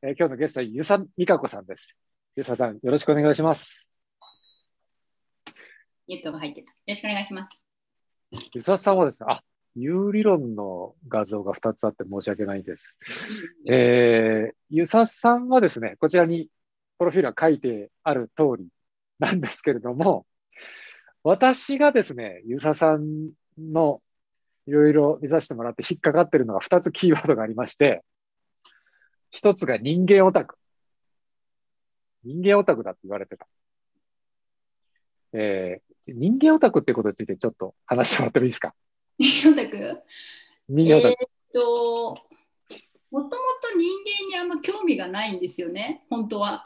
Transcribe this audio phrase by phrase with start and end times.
[0.00, 1.96] えー今日のゲストはゆさみかこさんです。
[2.36, 3.90] ゆささん、よろしくお願いします。
[6.06, 6.70] ニュットが入ってた。
[6.70, 7.66] よろしくお願いします。
[8.54, 9.42] ゆささんはですね、あ、
[9.74, 12.96] 有理論の画像が2つあって申し訳ないです。
[13.68, 16.48] えー、ゆささんはですね、こちらに
[17.00, 18.68] プロフィールが書いてある通り
[19.18, 20.26] なんですけれども、
[21.24, 24.00] 私がですね、ゆささんの
[24.68, 28.04] いろいろ見させてもらって引っかかってるのが2つキーワードがありまして、
[29.32, 30.56] 1つが人間オタク。
[32.24, 33.46] 人間オタクだって言われてた。
[35.32, 38.74] えー、人間オタクってことについてちょっと話してもらってもいいですか？
[39.18, 40.02] ヨタク？
[40.68, 41.16] 人間オタク。
[41.20, 42.14] えーっと、
[43.10, 43.88] もともと人
[44.28, 46.62] 間にあんま興味がないんですよね、本当は。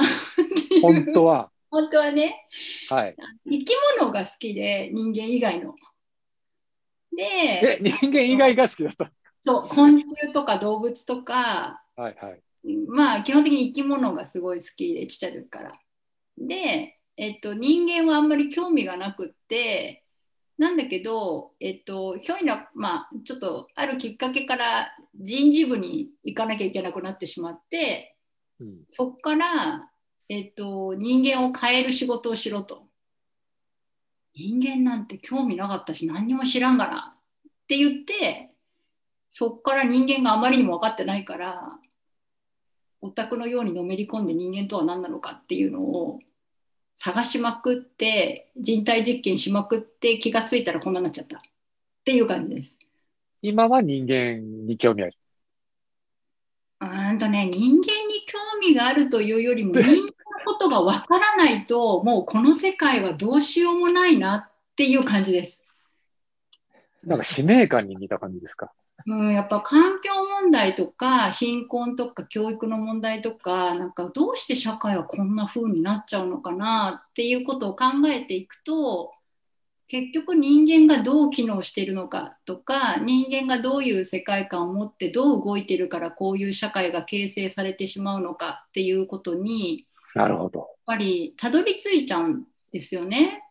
[0.80, 2.48] 本当は、 本当はね、
[2.88, 3.16] はい。
[3.46, 5.74] 生き物が好きで、人間以外の。
[7.14, 12.42] で、え、人間以外が好きだったんですそう、昆虫とか動物とか、かはいはい。
[12.88, 15.72] まあ基本的に生き物がすごい好きでちっちゃい時から。
[16.38, 20.04] で、えっと、人間はあんまり興味がなくって
[20.58, 28.12] なんだけど、えっと、ひょいな、まあ、ちょっとあるきっかけから人事部に行かなきゃいけなくなってしまって
[28.62, 29.90] うん、そこから、
[30.28, 32.86] えっと、人間を変える仕事をしろと。
[34.34, 38.54] 人間なんて興味なかったし何にも知らんがなって言って
[39.28, 41.78] そこから人間があまりにも分かってないから
[43.02, 46.20] オタクのようにのめり込んで人間とは何なのかっていうのを
[46.94, 51.40] 探しまくって人体実験しまくって気がついたらこんなになっちゃったっ
[52.04, 52.76] ていう感じです。
[53.42, 55.14] 今は人間に興味ある。
[56.80, 57.76] うーんとね、人間
[58.08, 60.12] に興味があるというよりも 人間の
[60.44, 65.62] ことがわからないともうこの世界はどうしようもないなっていう感じです。
[67.04, 68.72] なんか使命感に似た感じですか？
[69.06, 70.10] うん、やっぱ環境
[70.42, 79.12] 問題とか貧困とか教育の問題とかなんかどうして社会はこんな風になっちゃうのかなっていうことを考えていくと
[79.88, 90.60] 結局人間がどう機能しているのかとか人間がどういう世界観を持ってどう動いてるからこういう社会が形成されてしまうのかっていうことになるほど。
[90.60, 93.42] やっぱりたどり着いちゃうんですよね。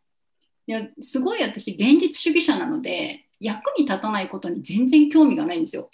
[0.67, 5.89] いやすごい私現実主義者なので役に立たないことに全然興味がないんですよ。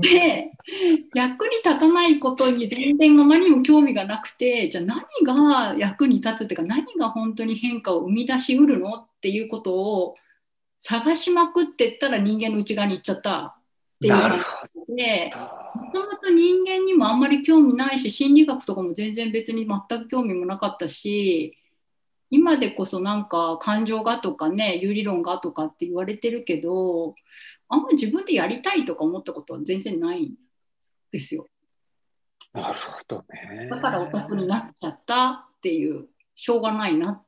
[0.00, 0.52] で
[1.14, 10.14] 役に立たないことに全然あまりにも興味がなくてじゃあ何が役に立つっていうか何が本当に変化を生み出しうるのっていうことを
[10.78, 13.54] 探しまくってったら人間の内側に行っちゃったっ
[14.00, 14.44] ていうなる話
[14.74, 15.30] ほで。
[15.32, 15.40] ど。
[15.78, 21.54] もともと人間にもあんまり興味ないし心理学とかも全然別に全く興味もなかったし
[22.30, 27.14] 今でこそなんか感情がとかね有理論がとかって言われてるけど
[27.68, 30.34] あんまり自分でやりたいとか思ったことは全然ないん
[31.10, 31.46] ですよ
[32.52, 33.68] なるほどね。
[33.70, 37.22] だからオタクになっちゃったっていうしょうがないなっ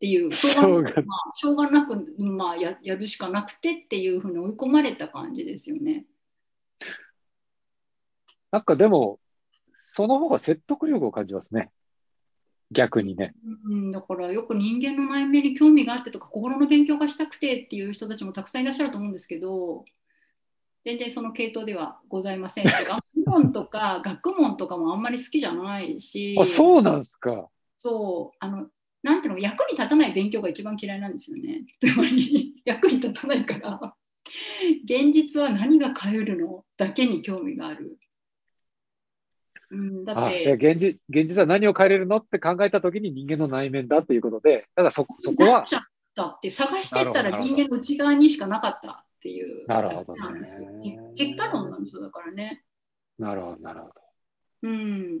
[0.00, 6.06] ていうしょうがまあ、しょうがなく、まあ、ややるしかなくてっていうふうに追い込まれた感じですよね。
[8.50, 9.18] なんかでも、
[9.82, 11.70] その方が説得力を感じますね。
[12.70, 13.34] 逆にね。
[13.66, 19.84] うん、だからよく人間の内面に興味があってとか心の勉強がしたくてっていう人たちもたくさんいらっしゃると思うんですけど
[20.84, 22.64] 全然その系統ではございません。
[22.64, 27.48] てか学問とか 学問とかもあんまり好きじゃないしあ、そうなんですか。
[27.76, 28.68] そうあの
[29.02, 31.64] なんていうの役に立たない勉強が一番嫌いなんですよね。
[31.80, 33.94] つまり役に立たないから
[34.84, 36.64] 現実は何が変えるの？
[36.76, 37.98] だけに興味がある。
[39.70, 45.82] うん、だっあて現実現実は何を変えれるのって考えたときに人間の内面だということで、ただそこそこはちゃっ
[46.14, 49.80] たって探してったら人間の内側にしかなかったっていうな
[50.30, 50.68] んですよ。
[51.16, 52.62] け結果論なんですよだからね。
[53.18, 53.94] なるほど、なるほど。
[54.62, 55.20] うん。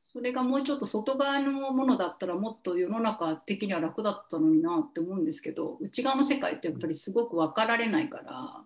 [0.00, 8.64] それがもうちょっと外側のものだったらもっと世の中的には楽だったのになって思うんですけど内側の世界ってやっぱりすごく分かられないから。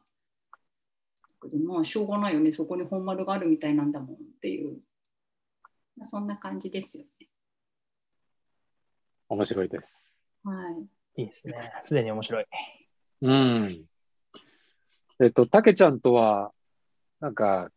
[1.47, 4.79] だけどまあしょうがないよねそこに本丸があるみたいなんだもんっていう、
[5.97, 7.29] まあ、そんな感じですよね。
[9.29, 10.15] 面白いです。
[10.45, 10.53] は
[11.17, 11.23] い。
[11.23, 11.73] いいですね。
[11.83, 12.45] すでに面白い。
[13.23, 13.85] うん。
[15.21, 16.53] えっと、たけちゃんとは、
[17.21, 17.71] なんか、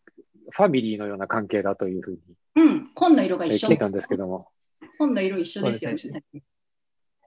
[0.51, 2.19] ファミリーのような関係だというふうに
[2.55, 4.49] うん、紺の色がえ一緒聞いたんですけども。
[4.97, 6.23] 紺の色一緒ですよね。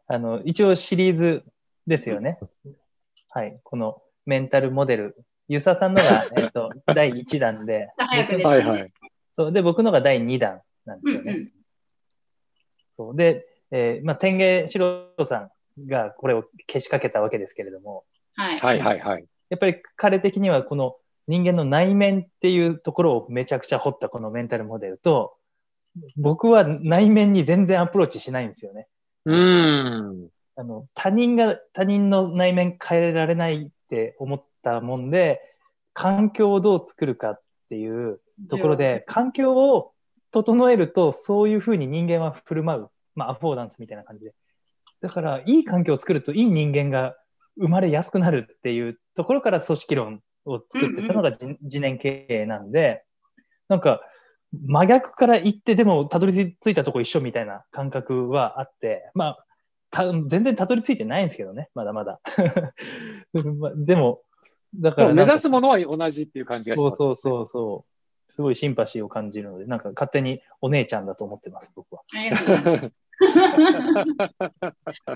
[0.06, 1.44] あの、一応シリーズ
[1.87, 2.38] ですよね。
[3.31, 3.58] はい。
[3.62, 5.21] このメンタルモデル。
[5.52, 8.93] ユサさんのが、えっと、 第1弾で、早く出たねはいはい。
[9.34, 9.52] そう。
[9.52, 11.32] で、僕のが第2弾なんですよね。
[11.32, 11.52] うんうん。
[12.96, 13.16] そう。
[13.16, 18.04] で、えーまあ、天芸四郎さんがこれをけしかけたわけですけれども、
[18.34, 18.56] はい。
[18.56, 19.26] はいはいはい。
[19.50, 20.96] やっぱり彼的にはこの
[21.28, 25.37] 人間の内面っていうところをめちゃくちゃ掘ったこのメンタルモデルと、
[26.16, 28.88] 僕は内面に全然アプローチしないんですよね。
[29.26, 30.28] うん。
[30.56, 35.41] あの、他人が、他人の内面変えられないって思ったもんで、
[35.93, 39.93] 環境をどう作るかっていうところで、環境を
[40.31, 42.88] 整えると、そういうふうに人間は振る舞う。
[43.14, 44.35] まあ、アフォーダンスみたいな感じで。
[45.03, 47.14] だから、いい環境を作ると、いい人間が
[47.59, 53.05] 生まれやすくなるっていうところから組織論を作ってたのがじ自然経営なんで、
[53.69, 54.00] なんか、
[54.67, 59.44] 真逆から行ってでもたどり着いたとこ一緒みたいな感覚はあって、まあ、
[59.91, 62.20] た全然たどり着いてないんですけどね、まだまだ。
[63.32, 64.23] まあでも、
[64.74, 66.96] だから目指すものは同じっていう感じがします。
[66.96, 67.92] そうそうそうそう。
[68.32, 72.00] すごいシンパシーを感じるので、なんか勝手にお姉ちゃんだと思ってます、僕は。
[72.14, 72.70] ありがとうございま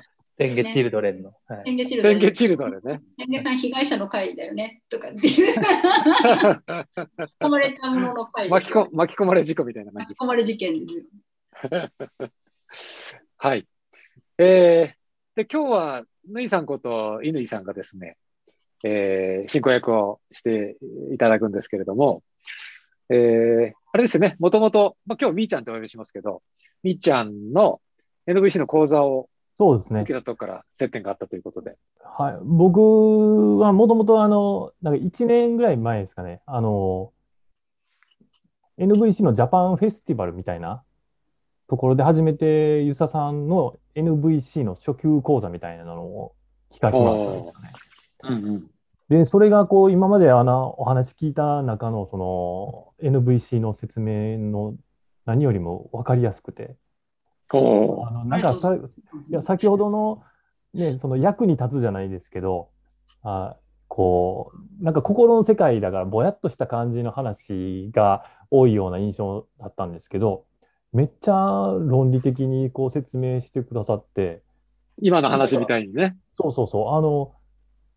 [0.02, 0.10] す。
[0.36, 1.32] テンゲチルドレンの。
[1.46, 3.02] はい、天下チルドレン天下チルドレね。
[3.16, 5.54] 天下さん被害者の会だよねとかっていう
[7.40, 10.92] 込まれたものの会巻きこ巻き込まれ事故みたいな感じ巻き込まれ事件で
[12.70, 13.20] すよ。
[13.38, 13.66] はい。
[14.36, 18.18] えー、で、今日は、ぬいさんこと乾さんがですね、
[18.84, 20.76] えー、進行役をして
[21.12, 22.23] いただくんですけれども、
[23.08, 26.43] えー、あれですよね、もともと、まあ、今日みーちゃんとお呼びしますけど、
[26.82, 27.81] みーちゃんの
[28.26, 29.28] NVC の講座を
[29.58, 30.19] そうですね受け。
[30.19, 31.76] たとこから接点があったということで。
[32.05, 32.38] はい。
[32.43, 37.12] 僕はもともとあの、なんか1年ぐらい前ですかね、あの、
[38.78, 40.82] NVC のジャパンフェスティバルみたいな
[41.69, 46.34] ところで初めてゆささんの NVC の初級講座みたいなのを
[46.70, 47.73] 聞かせてもらったんですよね。
[48.24, 48.70] うんうん。
[49.08, 54.74] で、それがこう、今まであの、お話聞いた中の、その、NVC の説明の
[55.26, 56.76] 何よりも分かりやすくて、
[57.52, 58.80] あの、なんかさ、い
[59.30, 60.22] や、先ほどの、
[60.74, 62.68] ね、その役に立つじゃないですけど、
[63.22, 63.56] あ、
[63.88, 70.44] こう、なんか心の世界だからぼやっとした感じの話が多いような印象だったんですけど、
[70.92, 71.32] めっちゃ
[71.78, 74.42] 論理的にこう説明してくださって、
[75.00, 76.16] 今の話みたいにね。
[76.36, 77.32] そうそうそう、あの、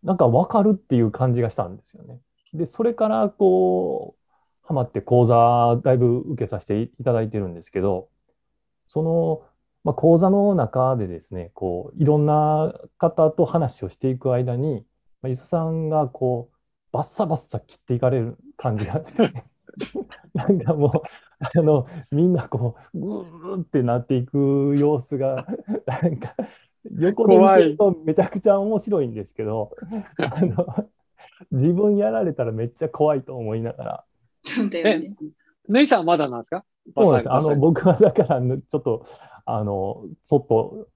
[0.02, 2.20] なんか分かるっていう感じがしたんですよね。
[2.52, 4.20] で、それからこう、
[4.62, 8.08] ハマって講座だいぶ受けさせていただいてるんですけど、
[8.86, 9.42] その、
[9.84, 14.86] まあ、講座の中でですね、こう、いろんな方と話をしていく間に、
[15.22, 16.56] まあ、伊佐さんがこう、
[16.92, 19.44] バッサバッサ切っていかれる感じがして、
[20.34, 21.02] なんかもう、
[21.40, 25.46] あの、みんなこう、ぐーってなっていく様子が、
[25.86, 26.34] なんか、
[26.98, 29.72] 横で見てるとめちゃくちゃ面白いんですけど、
[30.18, 30.88] あの、
[31.50, 34.04] 自分やられたらめっちゃ怖いと思いながら、
[34.42, 35.14] そうだよね。
[35.68, 36.64] ぬいさんはまだなんですか？
[36.96, 37.32] そうなんです。
[37.32, 39.04] あの、僕はだから、ちょっと、
[39.44, 40.88] あの、そっと、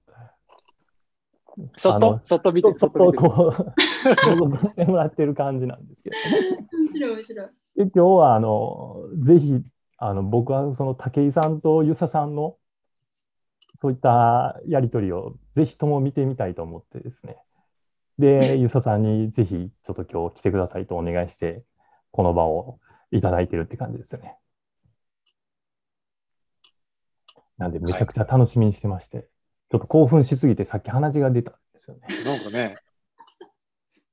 [1.77, 2.99] サそっとそっと見て、そっと。
[2.99, 6.15] こう、覗かせてもらってる感じなんですけど。
[6.77, 7.47] 面白い面白い。
[7.47, 9.61] で、今日は、あの、ぜひ、
[9.97, 12.57] あの、僕はその武井さんと遊佐さんの、
[13.85, 17.37] そういったやりとりをぜひとも見てみたいと思ってですね。
[18.17, 21.61] で、遊佐さんにぜひ、ちょっと今日来てくださいとお願いして、
[22.09, 22.79] この場を
[23.11, 24.37] いただいてるって感じですよね。
[27.59, 29.27] なんで、めちゃくちゃ楽しみにしてまして、
[29.69, 32.07] ちょっと興奮しすぎて、さっき鼻血が出たんですよね。
[32.23, 32.77] なんかね、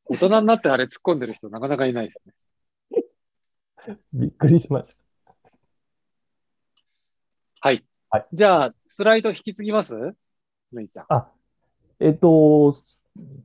[0.05, 2.19] 大人になってあれ突っ込んでる人なかなかいないです
[3.87, 3.97] ね。
[4.13, 5.03] びっくりしました。
[7.61, 7.87] はい。
[8.13, 9.95] はいじゃあ、スライド引き継ぎます？
[10.89, 11.05] さん。
[11.09, 11.29] あ、
[11.99, 12.77] えっと、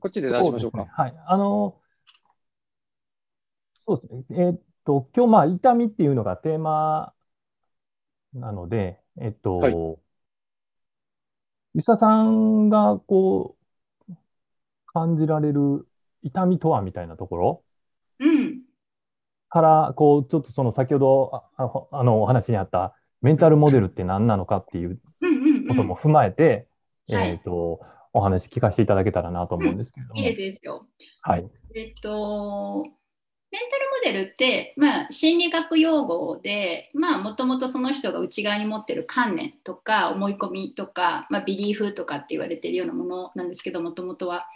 [0.02, 0.80] こっちで出しましょうか。
[0.80, 1.16] そうですねはい。
[1.26, 1.76] あの、
[3.86, 4.48] そうですね。
[4.48, 7.14] えっと、今日、まあ、痛みっていうのがテーマ
[8.34, 9.74] なので、えっと、はい
[11.74, 13.56] 吉田さんが、こ
[14.10, 14.14] う、
[14.88, 15.88] 感じられる
[16.24, 17.64] 痛みとはみたいなところ？
[18.20, 18.64] うん。
[19.48, 25.00] から、こう、ちょっとその先ほど、あ、あのあの、お話にあった、メンタルモデルって何なのかっていう
[25.68, 26.68] ことも踏まえて、
[27.10, 27.80] はいえっと、
[28.14, 30.20] お話聞かせていただけたらなと思うんですけれども。
[30.20, 30.86] いいです、ですよ。
[31.22, 31.50] はい。
[31.76, 32.84] えっと、
[33.50, 44.48] メンタルモデルって、まあ、心理学用語で、まあ、もともとその人が内側に持ってる観念とか思い込みとか、まあ、ビリーフとかって言われてるようなものなんですけどもともとは。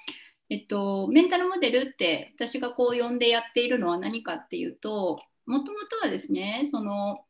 [0.49, 7.21] えっと、メンタルモデルって私がこう呼んでやっているのは何かっていうともともとはですねその、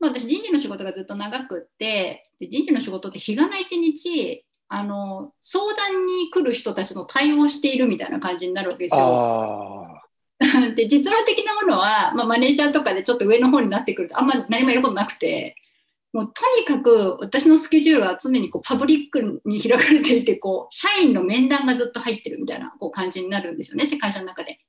[0.00, 9.86] まあ、私人事の仕事がずっと長くってで人事の仕事って日がな一日あの相談に来る人たちの対応をしているみたいな感じになるわけですよ。
[9.88, 10.02] あ
[10.76, 15.56] で実話的なものは、まあ、マネージャーとかでちょっと上の方になってくるとあんま何もやることなくて
[16.12, 24.60] もうとにかく私のスケジュールは常にこうパブリックに開かれていてこう社員の面談がずっと入ってるみたいなこう感じになるんですよね会社の中で。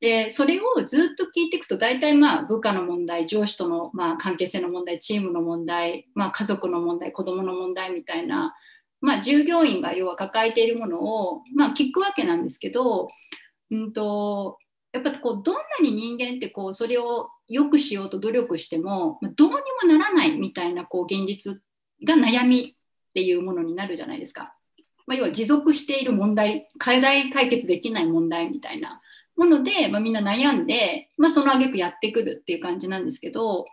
[0.00, 8.54] で、それをずっと聞いていくと、大体まあ部下の問題、上司とのまあ関係性の問題、チームの問題、まあ家族の問題、子供の問題みたいな、
[9.02, 13.08] まあ従業員が要は抱えているものをまあ聞くわけなんですけど、
[13.70, 14.58] うんと、
[14.92, 21.60] やっぱこうどんなに人間ってこうそれを良くしようと努力しても、まあ、どうにもならないみたいなこう現実
[22.06, 22.76] が悩み
[23.10, 24.54] っていうものになるじゃないですか。
[25.06, 29.00] まあ、要は持続している問題、課題解決できない問題みたいな
[29.40, 33.64] もので、まあ、みんな悩んで、まあ、その挙句やってくるっていう感じなんですけど、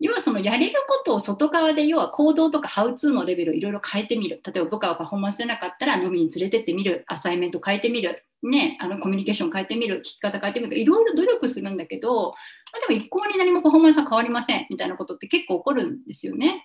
[0.00, 4.40] 要はそのやれることを外側で要は行動とかハウツーのレベルをいろいろ変えてみる。
[4.44, 7.04] 例えば部下がパフォーマンス出なかったら飲みに連れてってみる。
[7.08, 8.24] アサイメント変えてみる。
[8.42, 9.98] ね、あのコミュニケーション変えてみる。
[9.98, 10.78] 聞き方変えてみる。
[10.78, 12.32] いろいろ努力するんだけど、ま
[12.84, 16.64] あ、でも一向に何もパフォーマンスは変わりませんみたいなことって結構起こるんですよね。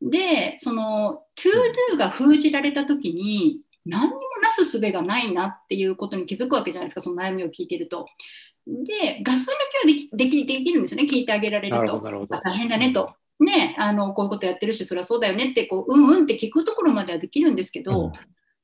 [0.00, 1.50] で、その to
[1.94, 8.06] do が封じられた時に何にもなすすべがないなっていうことに気づくわけじゃないですか、その悩みを聞いてると。
[8.66, 11.98] で、ガス抜きはできできるんですよね、聞いてあげられると。
[11.98, 13.14] る大変だねと。
[13.40, 18.12] ね、あのこういうことやってるし、それはそうだよねってこう、うんうんって聞くところまではできるんですけど、うん、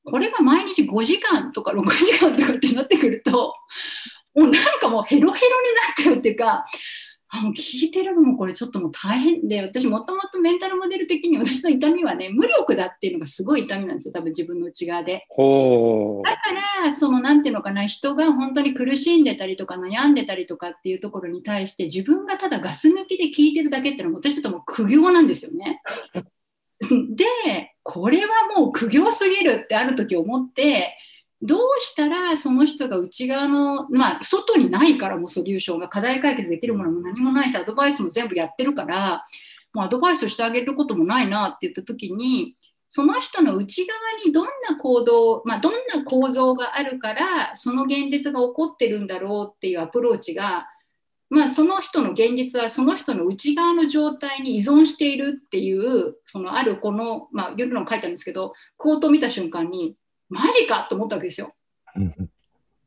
[0.03, 3.53] これが毎日5時間とか6時間とかってなってくると、
[4.35, 6.65] もうなんかもうヘロヘロになっちゃうっていうか、
[7.29, 15.25] あもう聞いてるのもこれちょっともう大変で私もともとメンタルモデル的に私の痛みはね無力だっていうのがすごい痛みなんですよ多分自分の内側で。
[16.23, 16.53] だか
[16.85, 25.81] らその何ていうのかな人が本当に苦しんでたりとか悩んでたりとかっていうところに対して自分がただガス抜きで聞いてるだけっていうのは私ちょっともう苦行なんですよね。
[27.15, 28.27] でこれは
[28.57, 30.97] もう苦行すぎるってある時思って
[31.41, 39.25] どうしたらその人が内側の、まあ、外にないからもソリューションが課題解決できるものも何もないし、アドバイスも全部やってるから、
[39.73, 42.55] もうアドバイスをしてあげることもないなって言った時に、
[42.87, 50.67] その人の内側にどんな行動、まあ、どんな構造があるから、その現実が起こってるんだろうっていうアプローチが、
[51.29, 59.95] まあ、その人の現実はその人の内側の状態に依存しているっていうそのあるこの、まあ、夜の書いたんですけどクォートを見た瞬間に
[60.29, 61.53] マジかと思ったわけですよ。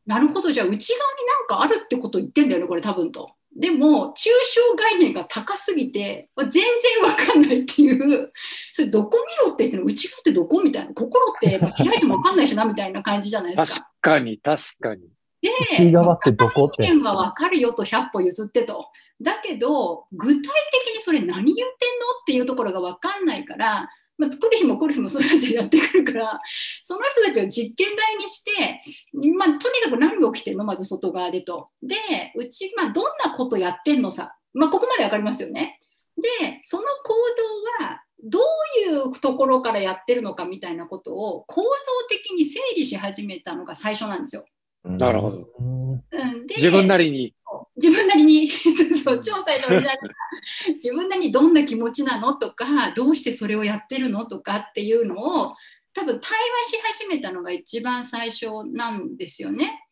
[0.06, 3.34] なるほど、じゃあ内側になんかあるってこと言ってんだよね、これ多分と。
[3.54, 6.62] でも、抽象概念が高すぎて、全然
[7.02, 8.32] わかんないっていう、
[8.72, 9.84] それどこ見ろって言っての？
[9.84, 13.86] 内側ってどこみたいな、心って開いてもわかんないしなみたいな感じじゃないですか。
[13.86, 15.02] 確かに、確かに。
[15.42, 16.92] で、内側ってどこって。
[16.92, 18.86] はわかるよと100歩譲ってと。
[19.20, 20.42] だけど、具体
[20.84, 26.40] 的にそれ何言ってんのっていうところがわかんないから、まあ、来る日も来る日もその人たちやってくるから
[26.82, 28.80] その人たちを実験台にして、
[29.38, 30.64] まあ、とにかく何が起きてるの？
[30.64, 31.68] まず外側でと。
[31.82, 31.96] で
[32.34, 35.76] うち、まあ、どんなことやってんのさ、まあ、ここまで分かりますよね。
[36.16, 37.14] でその行
[37.80, 38.42] 動はどう
[38.90, 41.68] いうところからやってるのかみたいなことを構造
[42.10, 44.44] 的に整理し始めたのが最初なんですよ。
[44.82, 45.48] なるほど。
[45.60, 47.34] うん、で自分なりに。
[47.80, 48.50] 自分なりに
[49.02, 49.92] そう超最初にじゃ
[50.74, 55.54] 自分なりにどんな気持ちなのとかどうしてそれをやってるのとかっていうのを
[55.94, 56.32] 多分対
[56.64, 59.84] 話し始めたのが一番最初なんですよね。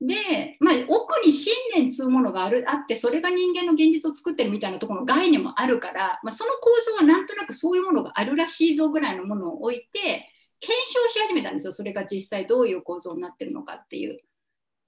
[0.00, 10.30] で、まあ、奥に信念つうものがあるあってそれが人間の現実を作ってるみたいなところの概念もあるから、まあ、その構造はなんとなくそういうものがあるらしいぞぐらいのものを置いて
[10.60, 14.16] 検証し始めたんですよそれが実際どういう構造になってるのかっていう。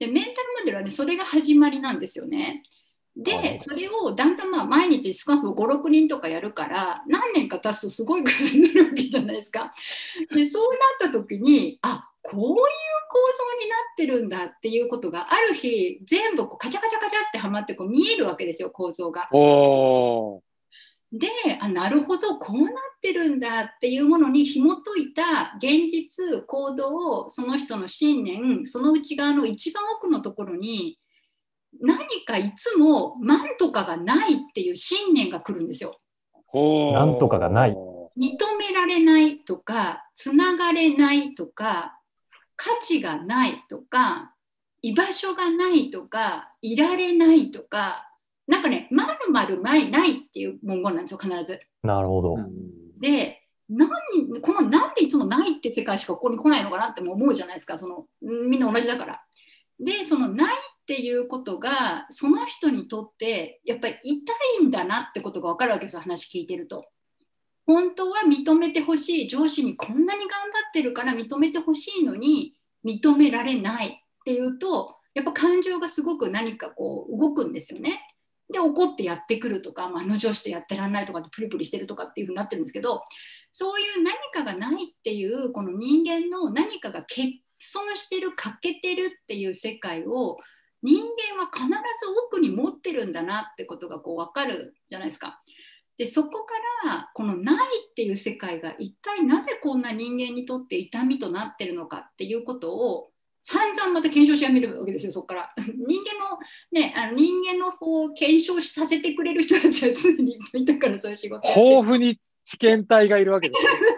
[0.05, 2.63] でメンタルモデルはねそれが始まりなんですよね。
[3.15, 9.71] でそれをだんだんまあ毎日スカフ56人とかやるから何年か経つとすごい数になるわけじゃないですか。
[10.35, 10.69] でそう
[11.01, 19.27] なった時にあこういう構造になってるんだっていうことがある日全部こうカチャカチャカチャってはまってこう見えるわけですよ構造が。
[21.13, 21.29] で
[21.61, 30.97] あなるほどこうなってるんだっていうものに紐解いた現実行動その人の信念その内側の一番奥のところに
[31.79, 35.95] 何かいつもなんとかがないっていう信念が来るんですよ。
[36.53, 37.75] なんとかがない。
[38.17, 41.93] 認められないとかつながれないとか
[42.55, 44.33] 価値がないとか
[44.83, 48.07] 居場所がないとかいられないとか
[48.47, 51.59] なんかね、まるまるないないっていう文言なんですよ、必ず。
[51.83, 52.35] なるほど。
[52.99, 53.89] で、何
[54.41, 59.23] このなんでいつもないって世界しかここに来ないのかなっても思うじゃないですか、そのみんな同じだから。
[59.79, 66.85] で、そのないっていうことが、その人にとってやっぱり痛いんだなってことが分かるわけですよ、話聞いてると。
[67.65, 78.05] 本当は認めてほしい、上司にこんなに頑張ってるから認めてほしいのに認められないっていうと、やっぱ感情がすごく何かこう動くんですよね。
[78.53, 83.01] で怒ってやってくるとか、まあ、あの上司とやってらんないとかプリプリしてるとかっていうふうになってるんですけど
[83.51, 90.37] そういう何かがないっていうこの人間の何かが欠損してる欠けてるっていう世界を
[90.81, 91.71] 人間は必ず
[92.27, 95.39] 奥に持ってるんだなってことがこう分かるじゃないですか。
[95.97, 96.53] でそこか
[96.85, 97.55] らこのない
[97.91, 103.12] っていう世界が一体なぜこんな人間にとって痛みとなってるのかっていうことを
[103.45, 105.53] 散々また検証し始めるわけですよ、そこから。
[105.59, 106.39] 人間の、
[106.71, 111.45] ね、あの人間の方を検証させてくれる人たちは常にいたから、そういう仕事。
[111.49, 113.55] 豊富に知見体がいるわけで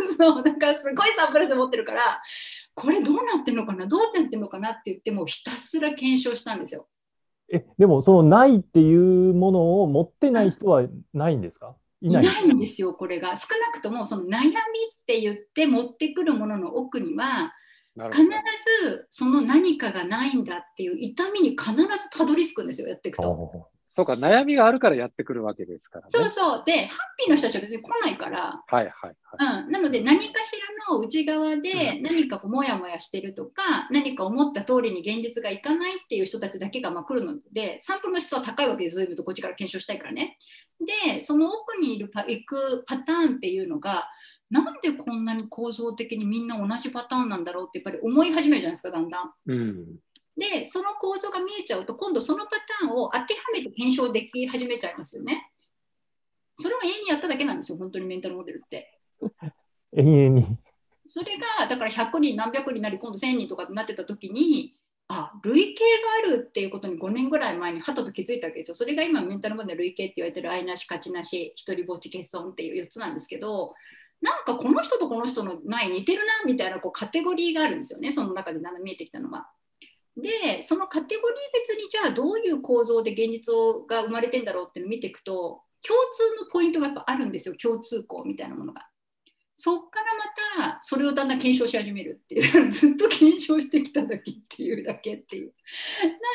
[0.07, 2.19] す、 そう、だからすごいサンプルス持ってるから、
[2.73, 6.87] これどうなってるのかな、どうなってるのかなって言っても、ひたすら検証したんですよ。
[7.53, 13.35] え、でも、そのないっていうものを持ってない人はないんですか、いないいないんですよ、これが。
[13.35, 14.51] 少なくとも、その悩みっ
[15.05, 17.53] て言って持ってくるものの奥には、
[18.11, 18.23] 必
[18.81, 23.69] ずその何かがないんだっていう痛みに必ずたどり着くんですよ、やっていくと。
[23.95, 26.11] そうか、悩みがあるからやってくるわけですからね。
[26.11, 26.63] そうそう。
[26.65, 28.61] で、ハッピーの人たちは別に来ないから。
[28.67, 29.63] はいはいはい。
[29.63, 29.71] うん。
[29.71, 30.51] なので、何かし
[30.89, 38.95] らの内側で何かこう、もやもやしてるとか、何か思った通りに現実がいかないっていう人たちだけがまあ来るので、サンプルの質は高いわけです。
[38.97, 40.37] そういうとこっちから検証したいからね。
[41.13, 44.03] で、その奥にいるパ行くパターンっていうのが、
[44.63, 49.33] なんでこんなに構造的にみんな同じパターンなんだろうってやっぱり思い始めるじゃないですか、だんだん。
[49.47, 49.85] うん
[50.38, 55.50] で、その構造が見えちゃうと、今度そのパターンを当てはめて検証でき始めちゃいますよね。
[56.55, 59.00] それを永遠にやっただけなんですよ、本当にメンタルモデルって。
[59.95, 60.45] 永遠に。
[61.05, 68.75] それが、だから100人、何百人なり、今度1000人とかになってた時に、あ、類型があるっていうことに5年ぐらい前にはたと気づいたわけですよ。
[68.75, 73.75] それが今メンタルモデル類型って言われてる愛なし、勝ちなし、一人ぼっち欠損っていう4つなんですけど、
[74.22, 79.50] なんかこの人とこの人のない似てるなみたいなこうカテゴリーがあるんですよね、その中でだんだん見えてきたのは。
[80.17, 83.53] でそのカテゴリー別にじゃあどういう構造で現実
[83.88, 88.88] が生まれてんだろうっていうのを見ていくと共通のポイントがやっぱあるんですよ共通項みたいなものが。
[89.57, 90.05] そっから
[90.62, 95.53] またそれをだんだん検証し始めるっていう ずっと検証してきただけっていうだけっていう。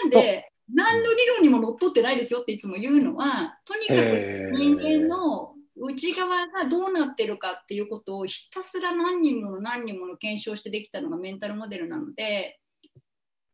[0.03, 4.17] なんで何の理論にものっとってないですよっていつも言うのはとにかく
[4.53, 12.59] 人間の内側がどうなってるかっていうことをひたすら何人も何人もの検証してできたのがメンタルモデルなので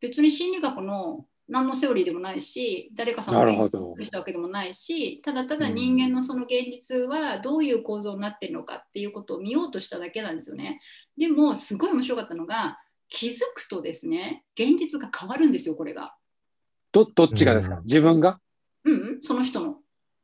[0.01, 10.81] 別に心理学の何のセオリーでもないし誰かさんが研究したわけでもないしただただ人間のその現実はどういう構造になってるのかっていうことを見ようとしただけなんですよね。
[11.17, 16.13] でもすごい面白かったのが気づくとですね現実が変わるんですよこれが。
[16.91, 18.39] どどっちがですか、自分が？
[18.83, 19.76] うん、うん、その人の。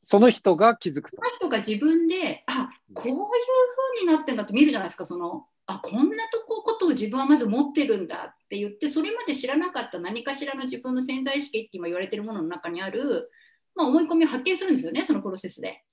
[0.05, 1.17] その人が気づくと。
[1.17, 13.31] その人が自分であこういう風になってんだと見るじゃないですかそのあこんなとこことを自分はまず持ってるんだって言ってそれまで知らなかった何かしらの自分の潜在意識って今言われてるものの中にある、
[13.75, 15.83] まあ、思い込みを発見するんですよねそのプロセスで。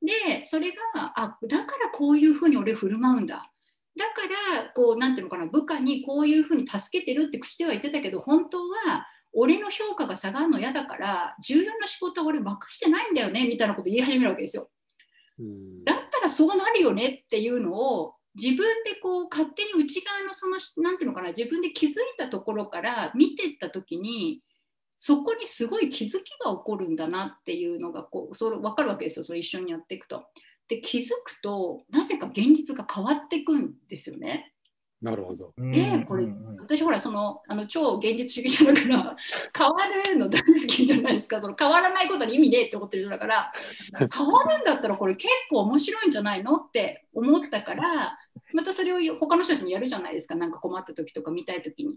[0.00, 3.52] でそれがあだからこういうふうに俺振る舞うんだ
[3.96, 4.22] だか
[4.56, 14.70] らこうなんていうのかな部下にこういうふうに助けてるって口では言ってたけど本当は俺の評価が下がるの嫌だから重要な仕事は俺任してないんだよねみたいなこと言い始めるわけですよ。
[15.84, 24.42] だったらそうなるよねっていうのを自分でこう勝手に内側のその何ていうのかな自分で気づいたところから見てった時に
[24.98, 30.24] そこにすごい気づきが起こるんだなっていうのがこうそれ分かるわけですよそれ一緒にやっていくと。
[30.68, 34.52] で気づくとなぜか現実が変わっていくんですよね。
[35.02, 35.52] なるほど。
[35.58, 36.26] で、これ、
[36.60, 39.16] 私ほら、その、あの、超現実主義者だから、
[39.56, 41.40] 変わるの大好きじゃないですか。
[41.40, 43.52] その変わらないことに意味ねえって思ってる人だから、
[44.14, 48.16] 変わるんだったらこれ結構面白いんじゃないのって思ったから、
[48.52, 50.36] またそれを他の人たちにやるじゃないですか。
[50.36, 51.96] なんか困った時とか見たい時に。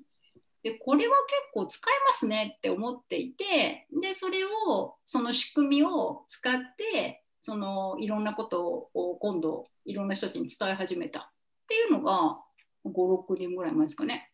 [0.63, 12.39] で、これは結構使えますねって思っていて、で、それを、その仕組みを使って、そのいろんなことを今度いろんな人たちに伝え始めたっていうのが
[12.85, 14.31] 5、6年ぐらい前ですかね。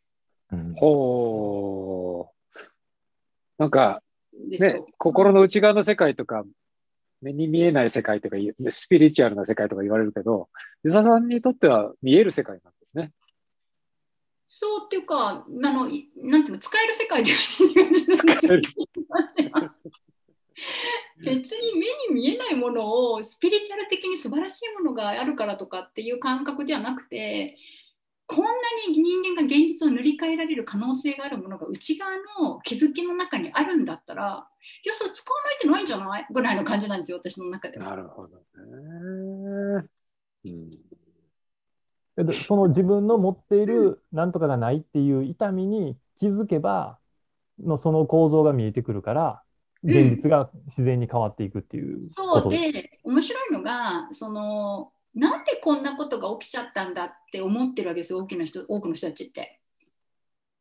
[0.51, 2.59] うん、ほう。
[3.57, 4.01] なんか、
[4.33, 6.43] ね、心の内側の世界とか、
[7.21, 8.37] 目に見えない世界とか、
[8.69, 10.49] スピリチュアルな世界とか言われるけど、
[10.83, 13.11] 遊佐さんにとっては見える世界なんですね。
[14.47, 17.31] そうっていうか、あの、なんていうの、使える世界で
[21.23, 27.57] 別に目に見えないものをスピリチュアル的に素晴らしいものがあるからとかっていう感覚ではなくて
[28.33, 28.51] こんな
[28.87, 34.47] に人間が現実を塗り替えられる可能性があるものが内側の気づきの中にあるんだったら、
[34.85, 37.89] いや、それ使わないってないんじゃないぐらいの感じなんですよ、私の中では。
[37.89, 39.89] なるほどね。
[40.45, 40.49] う
[42.23, 46.99] ん、その自分の持っているなんとかがないっていう痛みに気づけば
[47.59, 49.43] のその構造が見えてくるから
[49.83, 59.59] 現実が自然に変わっていくっていう、うん、そうで面白いのがそのなんでこんなことが起きちゃったんだって思ってるわけですよ大きな人多くの人たちって。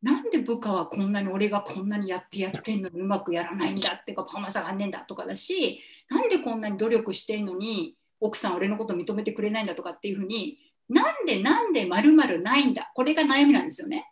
[0.01, 10.57] なんで部下はこんなに俺がこんなにやってやってんのにうまくやらないんだっていうかパフォーマンス上がんねえんだとかだしなんでこんなに努力してんのに奥さん俺のこと認めてくれないんだとかっていうふうに
[10.89, 14.11] なんでなんでまるないんだこれが悩みなんですよね。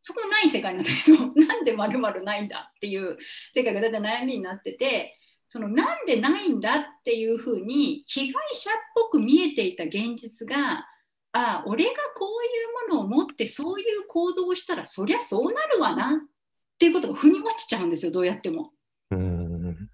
[0.00, 3.16] そこもない世界なんだけどなんでまるないんだっていう
[3.54, 5.18] 世界がだいたい悩みになってて
[5.54, 10.84] そのなんでないんだっていうふうに被害者っぽく見えていた現実が
[11.32, 18.72] あ俺がこういうものを持ってそういう行動をしたらそりゃそうなるわなっていうことが腑に落ちちゃうんですよどうやっても。
[19.12, 19.88] うん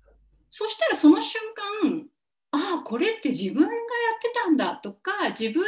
[0.48, 1.42] そしたらその瞬
[1.82, 2.06] 間
[2.52, 3.76] ああこれって自分がやっ
[4.22, 5.62] てたんだとか自分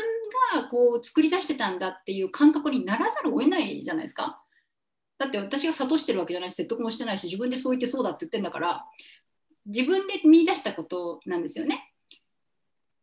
[0.55, 4.43] がこう作り出してたんだっていう感覚にならざるを得ないじゃないですか。
[5.19, 8.87] だって私が諭してるわけじゃないし説得もしてないし自分でそう言ってそうだって言ってんだから
[9.67, 11.93] 自分で見出したことなんですよね。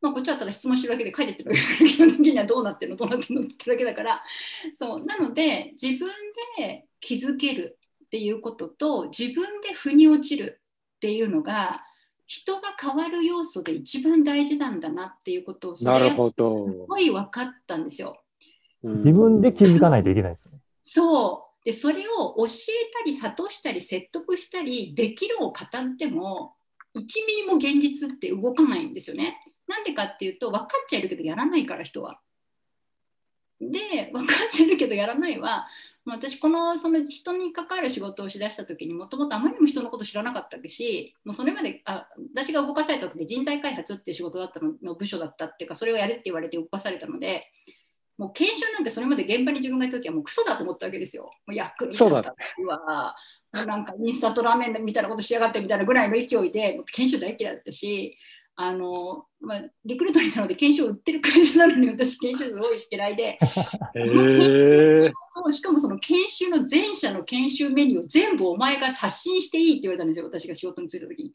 [0.02, 4.24] まあ、こっちはただ質問してるだけで書いてってるわけだから 基本的にはどうなってるのどうなってるのってだけだから
[4.74, 6.10] そうなので自分
[6.58, 10.62] で気づけるっていうことと自分で腑に落ちる
[10.96, 11.84] っていうのが
[12.28, 16.56] 人が変わる要素で一番大事なんだなっていうことをそれなるほど。
[16.56, 18.22] すごい分かったんですよ。
[18.84, 20.60] うん自分で気づかないといけないですね。
[20.84, 22.48] そうでそれを教え
[22.94, 26.56] たり諭したり説得したりできるを語っても
[26.98, 29.44] 1ミリも現実って動かないんですよね。
[29.68, 32.20] なんでかっていうと分かっちゃいるけどやらないから人は。
[33.62, 35.68] で分かっちゃいるけどやらないは
[36.06, 47.52] 私このその人に関わる仕事をしだした時にもともとあまりにも人のこと知らなかったしもうそれまであ私が動かされた時人材開発っていう仕事だったのの部署だったっていうかそれをやれって言われて動かされたので
[48.20, 51.32] もう研修なんてそれまで現場に自分がいた時はもうクソだと思ったわけですよ。
[51.48, 53.16] もう役に立ったうわ
[53.54, 58.18] もうなんかインスタントラーメンみたいなことしやがってみたいなぐらいの勢いで研修大嫌いだったし
[58.58, 63.40] あの、まあ、リクルートにいたので研修を売ってる会社なのに私研修すごい嫌いでへ
[63.96, 65.00] え。
[65.52, 71.32] しかもその研修の全社の研修メニューを全部お前が刷新していいって言われたんですよ私が仕事に就いた時に。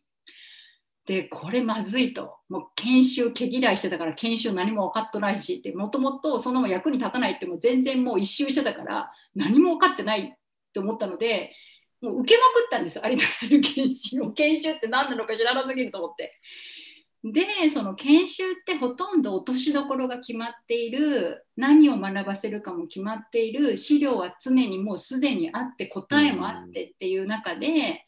[1.07, 2.37] でこれまずいと。
[2.49, 5.73] もう研修毛嫌いしてたから研修何も分かっとないしって。
[5.73, 10.33] もともとその役に立たないってもう全然もう一周してたから何も分かってないっ
[10.73, 11.53] て思ったので
[12.01, 13.05] もう受けまくったんですよ。
[13.05, 14.33] ありとある研修を。
[14.33, 16.41] 研修って何なのか知らなすぎると思って。
[17.25, 28.05] でその研修ってほとんど落としどころが決まっている何を学ばせるかも決まっている資料は常にもうすでにあって答えもあってっていう中で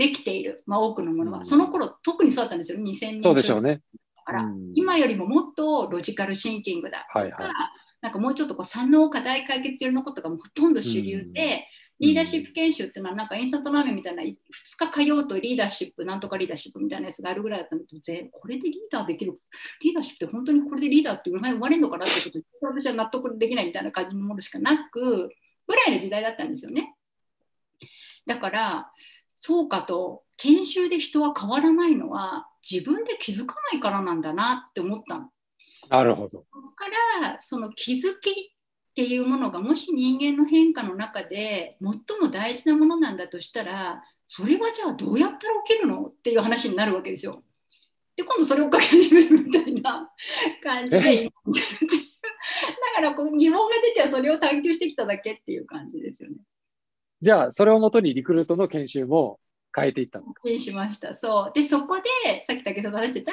[0.00, 1.44] できている、まあ、多くのものは、うん。
[1.44, 2.78] その頃特にそうだったんですよ。
[2.78, 2.82] 2000
[3.12, 3.82] 年そうでしょうね。
[4.16, 4.72] だから、うん。
[4.74, 7.52] 今よりももっとロジカルシンキングだとか、はいはい。
[8.00, 11.60] なんかもうちょっとこう産能課題解決寄りのことがほとんど主流で、うん。
[12.00, 14.34] リーダーシップ研修っていうのはなんかインスタントラーメンみたいな2
[14.78, 19.38] 日通うとリーダーシップなんとかリーダーシップみたいなやつがあるぐらいだったので全これでリーダーできる
[19.82, 25.28] リーダーシップって本当にこれでリーダーって生まれるのかなってことで私は納得できないみたいな感じのものしかなく
[25.66, 26.94] ぐらいの時代だったんですよね。
[28.24, 28.90] だから
[29.40, 35.30] そうかと研修で人は変わらないのは自分で気づかないからなんだなって思ったの。
[35.88, 36.40] なるほど。
[36.50, 36.86] ここか
[37.20, 38.34] らその気づきっ
[38.94, 47.42] ていうものがもし人間の変化の中で最も大事なものなんだとしたらそれはじゃあどうやったら起きるのっていう話になるわけですよ。
[48.16, 50.10] で今度それを書き始めるみたいな
[50.62, 51.30] 感じで だ
[52.94, 56.36] からこう疑問が出てはそれを探求してきただけっていう感じですよね。
[57.20, 59.38] じゃあ、それをもとにリクルートの研修も
[59.74, 60.58] 変えていったんですか？
[60.58, 61.14] しました。
[61.14, 61.52] そう。
[61.54, 63.32] で、そこで、さっき武さんと話してた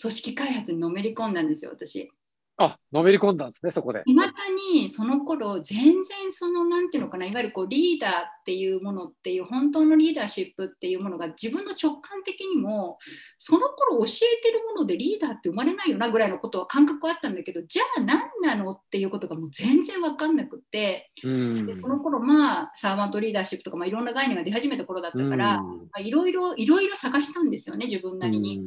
[0.00, 2.10] 組織開発にのめり込んだんですよ、私。
[2.58, 4.02] あ、のめり込んだんですね、そこで。
[4.04, 4.32] いまだ
[4.72, 12.98] にその頃全然そのなんていうのかないわゆるこうリーダーっていうものっていう本当のリーダーシップっていうものが自分の直感的にも
[13.38, 28.62] その頃教えてるものでリーダーって生まれないよなぐらいのことは感覚はあったんだけどじゃあ何なのっていうことがもう全然分かんなくってうんでその頃まあサーバントリーダーシップとかまあいろんな概念が出始めた頃だったからうんまあいろいろいろいろ探したんですよね自分なりに。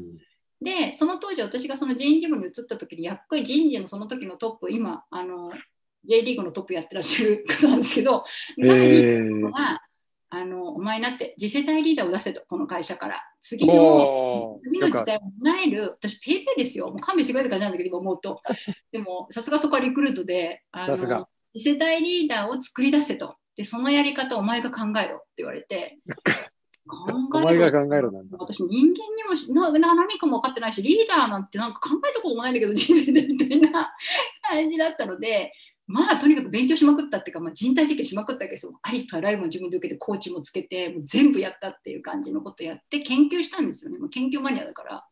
[0.71, 5.51] うんでその当時私がその人事部に移った時にやっこい人事のその時のトップ今あの
[6.07, 8.23] J リーグのトップやってらっしゃる方なんですけど
[8.57, 9.81] 中にいるのが、
[10.29, 13.21] あのお前になって次世代リーダーを出せとこの会社から。
[13.47, 16.87] 次の次の時代を担える私ペイペイですよ。
[16.87, 18.41] もう勘弁してくれって感じなんだけど今思うと。
[18.91, 20.95] でもさすがそこはリクルートであの
[21.53, 23.35] 次世代リーダーを作り出せと。
[23.55, 25.99] でそのやり方をお前が考えろって言われて。
[26.05, 26.13] 考
[26.87, 28.37] お前が考えろなんだ。
[28.39, 33.93] 私人間にもしなな何かも分かってないしリーダーなんてなんか考えたこともないんだけど人生でみたいな
[34.47, 35.51] 感じだったので
[35.87, 45.05] まあとにかく勉強しまくったっていうか、まあ、人体実験しまくったわけですよありとあらゆるもの自分で受けてコーチもつけてもう全部やったっていう感じのことやって研究したんですよねもう研究マニアだから。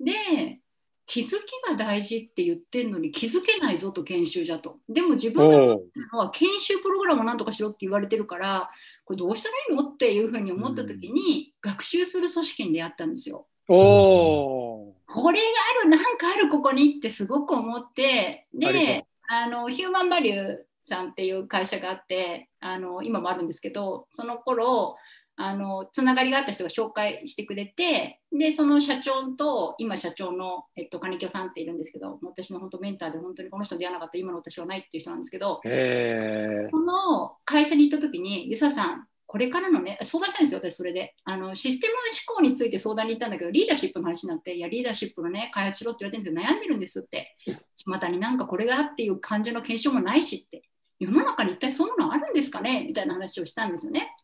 [0.00, 0.60] で
[1.06, 4.80] 気づきが大事って言ってんのに気づけないぞと研修じゃと。
[4.88, 8.70] でも自分が思ってるのは研修プログラムをなんとかしろって言われてるから、
[9.06, 9.88] これどうしたらいいの？
[9.88, 13.46] っていうふうに思った時に、学習する組織に出会ったんですよ。
[13.68, 14.92] おー。
[15.06, 15.44] これが
[15.82, 24.96] ある、なんかあるここにってすごく思って、で、あの、ヒューマンバリューさんっていう会社があって、あの、今もあるんですけど、その頃、
[25.38, 41.14] あの、つながりがあった人が紹介してくれて、で、その社長と、今社長の、えっと、金京さんっているんですけど、私の本当メンターで本当にこの人に出会わなかったら今の私はないっていう人なんですけど、へその会社に行った時に、ゆささん、これからのね、相談したんですよ、私、それで。
[41.24, 41.94] あのシステム
[42.28, 47.36] 思考について相談に行ったんだけど、リーダーシップの話になって、いや、リーダーシップのね、開発しろって言われてるんですけど、悩んでるんですって。
[47.76, 50.62] 巷になんかこれがっていう感じの検証もないしって。
[50.98, 54.14] 世の中に一体そんなのあるんですかねみたいな話をしたんですよね。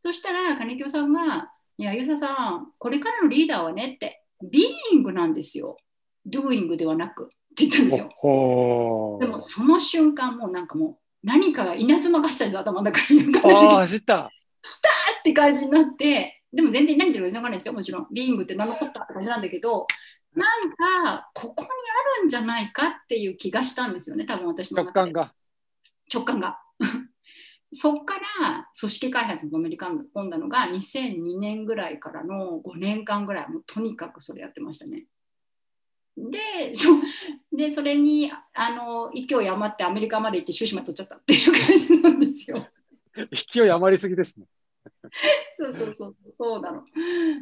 [0.00, 5.76] そしたら、金京さんが、いや、ゆささん、これからのリーダーはねって、ビーイングなんですよ。
[6.26, 8.10] ドゥーイングではなくって言ったんですよ。
[8.16, 13.20] ほでもその瞬間もうなんかもう何かが稲妻がしたんですよ頭の中に。
[13.20, 14.30] ああ、べて走った。
[15.18, 19.86] って感じになってでも全然何言ってるか全然わかんないですよもちろんビーイングって何のこったって感じなんだけど
[20.34, 25.34] なんかここにあるんじゃないかっていう気がしたんですよね多分私の中で直感が。
[26.12, 26.58] 直感が
[27.72, 35.04] そこから組織開発にのめり込んだのが2002年ぐらいからの5年間ぐらいもうとにかくそれやってましたね。
[36.16, 36.72] で
[37.52, 42.66] でそれにあの勢い余ってアメリカまで行って終始まで取っちゃったっていう感じなんですよ。
[43.54, 44.46] 勢い余りすぎですね。
[45.54, 46.84] そうそうそうそうなの、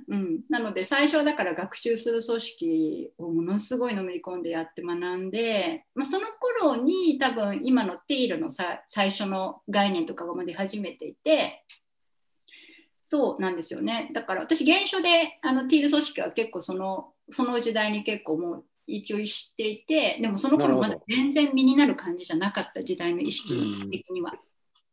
[0.08, 0.40] うん。
[0.48, 11.64] なので最初はだから学習する組織をものすごいのめり込んでやって学んで、まあ、その頃に多分今のティールのさ最初の概念とかが出始めていて
[13.04, 23.54] そうなんですよねだから私現象であのティール組織は結構そのその時代に結構もう一応知っていてでもその頃まだ全然身になる感じじゃなかった時代の意識
[23.90, 24.34] 的には。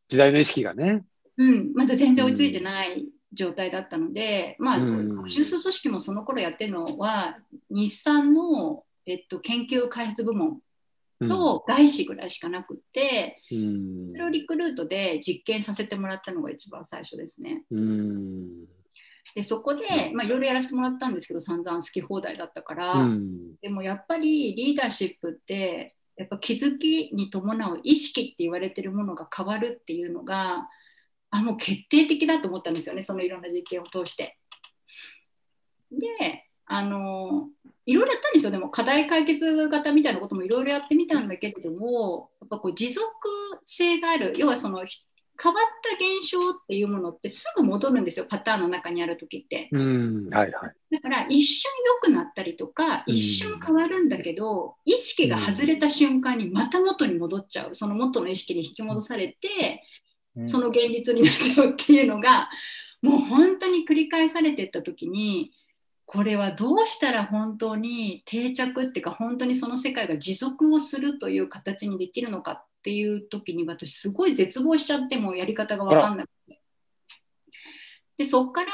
[0.07, 1.03] 時代の意識がね。
[1.37, 5.15] うん、まだ全然追いついてない状態だったので、まあ、うん。
[5.15, 7.37] 学習する組織もその頃やってるのは、
[7.69, 10.59] 日産の、えっと、研究開発部門
[11.19, 11.29] うん。
[11.29, 14.07] と外資ぐらいしかなくって、うん。
[14.11, 17.63] それをリクルートで実験させてもらったのが一番最初ですね。
[17.71, 18.65] うん。
[19.35, 23.55] で、そこで、まあ、いろいろやらせてもらったんですけど、散々好き放題だったから、うん。
[23.61, 30.67] でもやっぱりリーダーシップって、やっぱ気づきに伴う意識って言われてるものが変わるっていうのが、
[31.33, 34.37] あ、もう決定的だと思ったんですよね、そのいろんな実験を通して。
[35.91, 37.49] で、あの、
[37.85, 43.05] いろいろやったんですよ、でも課題解決型みたいなこともいろいろやってみたんだけれども、やっぱこう持続
[43.65, 44.99] 性がある、要はそのひ
[45.41, 49.69] 変わった現象っていうものってすぐ戻るんですよ、パターンの中にあるときって。
[49.71, 50.29] うん。
[50.29, 50.75] はいはい。
[50.91, 59.83] だから一瞬良くなったりとか、うん一瞬変わるんだけど、意識が外れた瞬間にまた元に戻っちゃう、その元の意識に引き戻されて、
[60.45, 62.49] その現実になっちゃうっていうのが、
[63.01, 65.51] もう本当に繰り返されていった時に、
[66.05, 76.59] これはどうしたら本当に定着っていうか、本当にその世界が持続をするという形にできるのかっていう時に、私すごい絶望しちゃって、もうやり方が分かんなくて。
[78.15, 78.69] でそこから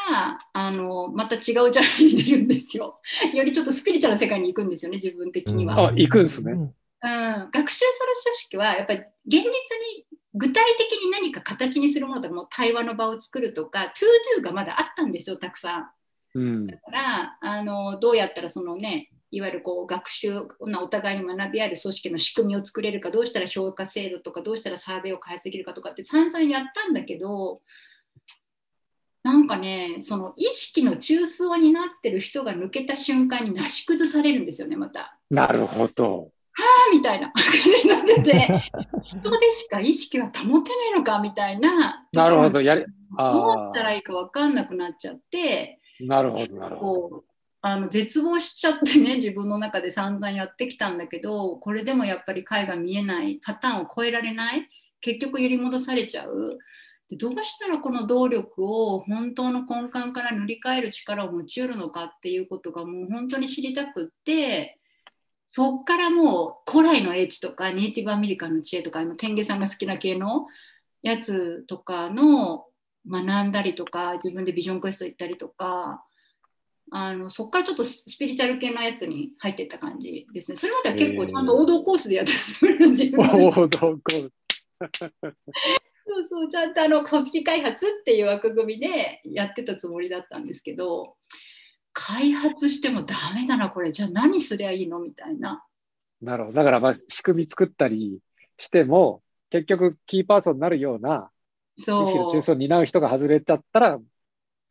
[0.52, 3.00] あのまた違うジャンルに出るんですよ。
[3.34, 5.88] よりちょっとスピリチュアルな世界に行くんですよね、自分的には。
[5.88, 15.89] あ行くんすねうんうん、学習する組織はやっぱり現実に具体的に何か形にするものとかもう対話の場を作るとか to do がまだあったんですよたくさん。
[16.36, 16.68] うん。
[16.68, 27.62] だからあのどうやったらそのねいわゆるこう学習なお互いに学び合える組織の仕組みを作れるかどうしたら評価制度とかどうしたらサーベイを開発できるかとかって散々やったんだけど
[29.24, 35.20] なんかねその意識の中枢になってる人が抜けた瞬間になし崩されるんですよねまた。
[35.30, 36.32] なるほど。
[36.92, 38.48] みたいな感じになってて
[39.04, 42.62] 人でしか意識は保てないのかみたいななるほど。
[42.62, 47.24] やり、どうあしたらいいか分かんなくなっちゃってあ、なるほど、なるほど。
[47.62, 54.70] あの絶望しちゃってね自分の中で散々やってきたんだけどこれでもやっぱり解が見えないパターンを超えられない
[55.02, 56.58] 結局揺り戻されちゃう
[57.10, 64.79] でどうしたらこの動力を本当の根幹から塗り替える力を持ち得るのかっていうことがもう本当に知りたくって
[65.52, 70.46] そっからもう古来の英知とかネイティブアメリカンの知恵とかあの天下さんが好きな系の
[71.02, 72.68] やつとかの
[73.10, 76.06] 学んだりとか自分でビジョンクエスト行ったりとか
[76.92, 80.56] あのそこからちょっとスピリチュアル系のやつに入っていった感じですね。
[80.56, 84.02] それまでは結構ちゃんと王道コースでやってたつもりの自分のおお、 どこ。
[86.06, 91.16] そうそうちゃんとあの組織開発っていう枠組みでやってたつもりだったんですけど
[91.93, 93.91] 開発してもダメだな、これ。
[93.91, 95.63] じゃあ何すりゃいいのみたいな。
[96.21, 96.56] なるほど。
[96.56, 98.19] だから、まあ、仕組み作ったり
[98.58, 101.30] しても、結局、キーパーソンになるような、
[101.78, 102.04] そう。
[102.04, 103.99] 意識の中枢を担う人が外れちゃったら、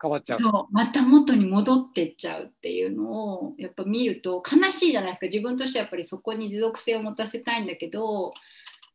[0.00, 0.38] 変わっちゃう。
[0.38, 8.33] そうまた元に戻ってっちゃうっていうのをやっぱ見ると悲しいじゃないですか自分としてはやっぱりそこに持続性を持たせたいんだけど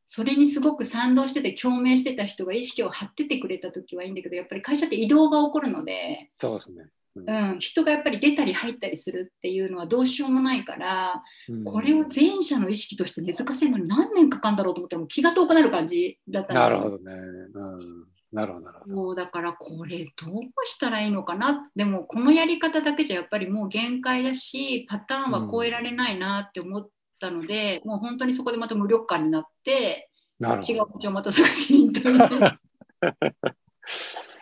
[0.05, 6.85] それにすごく賛同してて共鳴してた人が意識を張っててくれた時はいいんだけどやっぱり会社って移動が起こるので、そうですね。
[7.15, 16.79] うん、人がやっぱり出たり入ったりするっていうのはどうしようもないからうんこれを全社の意識として根付かせるのに何年かかるんだろうと思ったらもう気が遠くなる感じだったんですよ。
[16.79, 17.15] なるほどね。
[17.53, 18.05] うん。
[18.31, 18.95] なるほど、なるほど。
[18.95, 30.09] そうだからこれどうしたらいいのかなでもこのやり方だけじゃやっぱりもう限界だしパターンは超えられないなって思ったので、もう本当にそこでまた無力感になって。
[30.41, 32.59] 違う口をまた探しに行ったみたいな。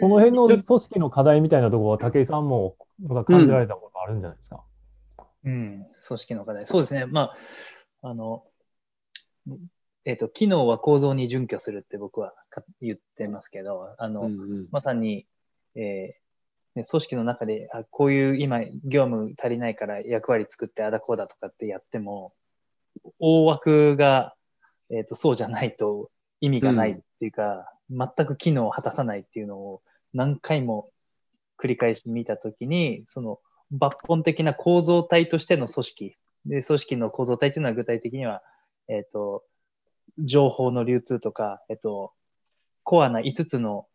[0.00, 2.76] この辺の組織の課題みたいなところは武井さんも
[3.26, 4.64] 感じられたことあるんじゃないですか？
[5.44, 6.66] うん、組織の課題。
[6.66, 7.06] そうですね。
[7.06, 7.32] ま
[8.02, 8.44] あ、あの、
[10.04, 15.26] えっ、と、機能は構造に準拠するって僕はか言ってますけど、あの、うんうんまさに、
[15.74, 22.32] えーね、組織の中であ、こういう今業務足りないから役割作ってあだこうだとかってやっても、
[23.18, 24.34] 大枠が、
[24.90, 30.90] えっ、と、そうじゃないと意味がないっていうか、全く機能を果たさないっていうのを何回も
[31.58, 33.40] 繰り返し見たときに、その
[33.72, 36.16] 抜本的な構造体としての組織。
[36.46, 38.42] で、組織の構造体っていうのは具体的には、
[38.88, 39.44] えっ、と、
[40.18, 42.12] 情報の流通とか、えっ、と、
[42.84, 43.86] コアな5つの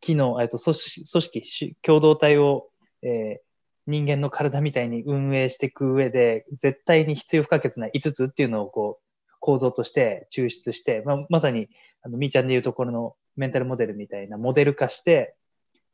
[0.00, 2.68] 機能、えっと、組織、組織共同体を、
[3.02, 3.40] え
[3.86, 11.68] 人間の体みたいに運営していく上で、絶対に必要不可欠な5つっていうのをこう、構造として抽出して、まあ、まさに、
[12.02, 15.34] あの、みーちゃんでいうところのメンタルモデルみたいなモデル化して、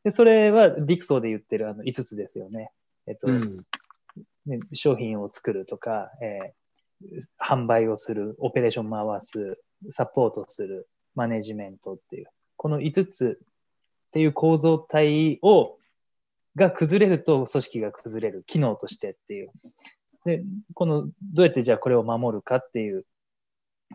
[0.05, 2.71] で、それはディクソーで言ってるあの5つですよね。
[3.07, 3.57] えっと、うん
[4.47, 6.53] ね、商品を作るとか、えー
[7.41, 9.59] 販売をする、オペレーション回す、
[9.91, 12.27] サポートする、マネジメントっていう、
[12.57, 15.79] この5つっていう構造体を、
[16.55, 19.51] が崩れると組織が崩れる、機能としてっていう。
[20.25, 20.43] で、
[20.75, 23.05] この、どうやってじゃあこれを守るかっていう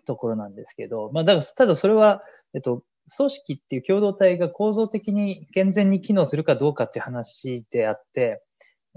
[0.06, 2.84] ところなんですけど、まあ、だから、ただそれは、えっと、
[3.16, 8.42] 組織っていう共同体が構造的に健全に機能するかどうかっていう話であって、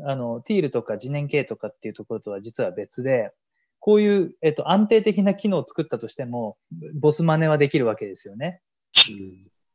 [0.05, 3.33] あの、ティールとか次年系とかっていうところとは実は別で、
[3.79, 6.57] こういう、えっと、安定的な機能を作ったとしても、
[6.94, 8.61] ボス真似はできるわけですよね。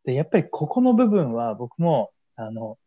[0.05, 2.77] で、やっぱりここの部分は僕も、あの、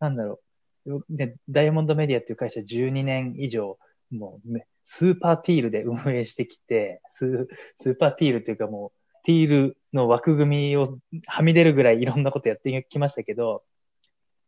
[0.00, 0.40] なんだろ
[0.86, 3.78] う、でダイヤモンドメディアっていう会社12年以上、
[4.10, 13.62] もうめ、スーパーティールで運営してきて、ススーパーティールっていうかもう、ティールの枠組みをはみ出るぐらいいろんなことやってきましたけど、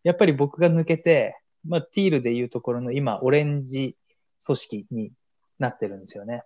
[0.04, 3.96] やっぱり僕が抜けて、まあ、ティールでいうところの今、オレンジ
[4.44, 5.12] 組織に
[5.58, 6.42] なってるんですよね。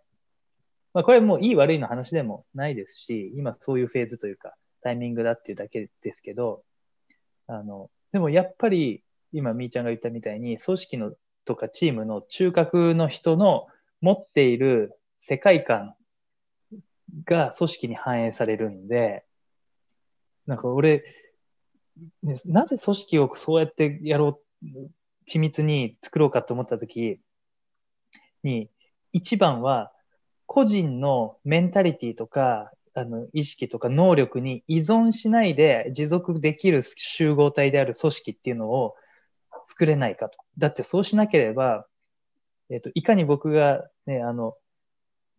[0.92, 6.62] まあ、これもういい悪いの話でもないですし、今そういうフェーズというか、タイミングだっていうだけですけど、
[7.46, 11.12] あの、でもやっぱり、今、みーちゃんが言ったみたいに、組織の
[11.44, 13.68] とかチームの中核の人の
[14.00, 15.94] 持っている世界観
[17.24, 19.24] が組織に反映されるんで、
[20.46, 21.04] なんか俺、
[22.22, 24.66] ねなぜ組織をそうやってやろう、
[25.28, 27.20] 緻密に作ろうかと思ったとき
[28.42, 28.70] に、
[29.12, 29.92] 一番は
[30.46, 38.94] 個人のメンタリティとか、あの、意識とか能力に依存しないで持続できる集合体である組織っていうのを
[39.66, 40.38] 作れないかと。
[40.58, 41.86] だってそうしなければ、
[42.70, 44.54] えっ、と、いかに僕がね、あの、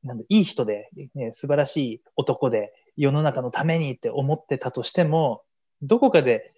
[0.08, 5.44] なん、いい人で、ね、素晴らしい男で、世の中のためにって思ってたとしても、
[5.82, 6.54] どこかで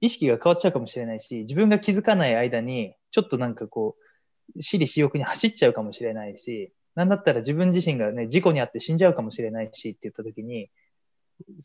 [0.00, 10.70] 意識が変わっちゃうかもしれないし、自分が気づかない間に、ちょっとなんかこう、私利私欲に走っちゃうかもしれないし、なんだったら自分自身がね、事故にあって死んじゃうかもしれないしって言った時に、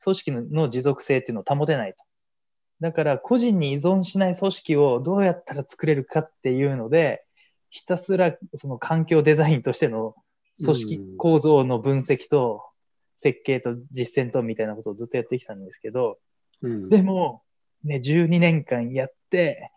[0.03, 2.03] 組織の持続性っていうのを保てないと。
[2.79, 7.23] だから個人に依存しない組織をどうやったら作れるかっていうので、
[7.69, 10.15] ひたすらその環境デザインとしての
[10.63, 12.63] 組織構造の分析と
[13.15, 16.19] 設計と実践とみたいなことをずっとやってきたんですけど、
[16.61, 17.43] うんでも、
[17.83, 19.71] ね、12年間やって、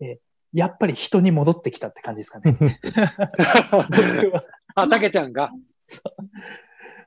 [0.00, 0.18] え
[0.52, 2.56] やっぱり人に戻ってきたって感じですかね。
[2.60, 4.44] 僕は。
[4.74, 5.52] あ、たけちゃんが？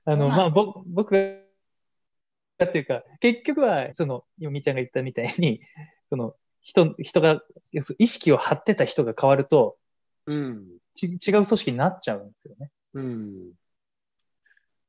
[0.05, 1.15] あの、はいまあ、ぼ僕
[2.59, 5.61] が、っていうか、結局は、その、今みーちゃんが言ったみたいに、
[6.09, 7.41] その、人、人が、
[7.97, 9.77] 意識を張ってた人が変わると、
[10.27, 10.67] うん。
[10.93, 12.69] ち違う組織になっちゃうんですよね。
[12.93, 13.51] うん。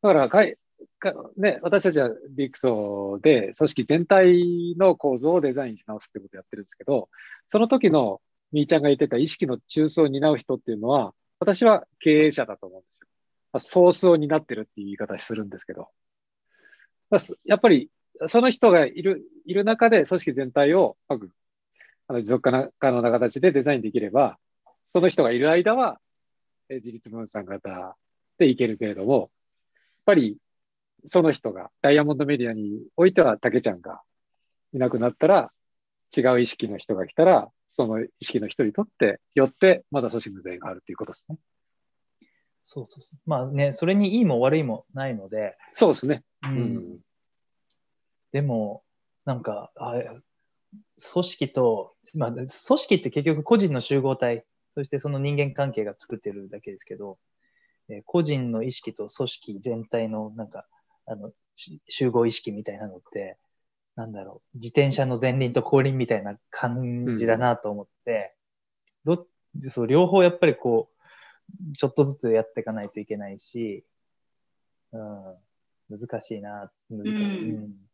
[0.02, 0.56] だからかい、
[0.98, 7.08] かね、私たちはディクソで組織全体の構造をデザインし直すってことをやってるんですけど、
[7.48, 8.20] その時の
[8.52, 13.08] みーちゃんが言ってた意識の中枢を担う人っていうのは、私は経営者だと思うんですよ。
[13.52, 15.88] まあソースを担ってるっていう言い方するんですけど。
[17.44, 17.90] やっぱり、
[18.26, 21.30] その人がいる、いる中で組織全体をうまく、
[22.08, 24.38] あの持続可能な形でデザインできれば、
[24.88, 26.00] その人がいる間は、
[26.76, 27.96] 自立分散型
[28.38, 29.28] でいけるけれども、やっ
[30.06, 30.38] ぱり、
[31.06, 34.02] その人が、ダイヤモンドメディアにおいては、竹ちゃんが
[34.72, 35.52] いなくなったら、
[36.16, 41.38] 違う意識の人が来たら、その意識の人にとって、よって、まだ組織の全員があるっていうことですね。
[42.62, 43.20] そうそうそう。
[43.26, 46.22] まあね、それにいいも悪いもないので、そうですね。
[46.42, 46.98] ううんん。
[48.32, 48.84] でも、
[49.24, 49.94] なんか、あ
[51.12, 54.44] 組織と、まあ、組織って結局個人の集合体、
[54.74, 57.18] そしてその人間関係が作ってるだけですけど、
[57.88, 60.66] えー個人の意識と組織全体のなんか、
[61.06, 63.38] あの、し集合意識みたいなのって、
[63.96, 68.34] なんだろう、自転車の前輪と後輪みたいな感じだなと思って、
[69.04, 69.26] どっ
[69.60, 73.84] そう、両方やっぱりこう、ちょっとずつやっていかないといけないし、
[74.92, 77.50] うん、難しいな、難しい。
[77.50, 77.91] うんうん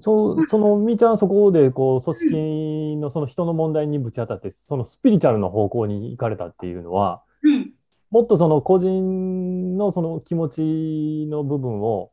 [0.00, 7.74] そう、そのみーちゃんはそこで、こう、組織のその人の問題にぶち当たって、そのスピリチュアルの方向に行かれたっていうのは、うん。
[8.10, 12.10] もっとその個人のその気持ちの部分を、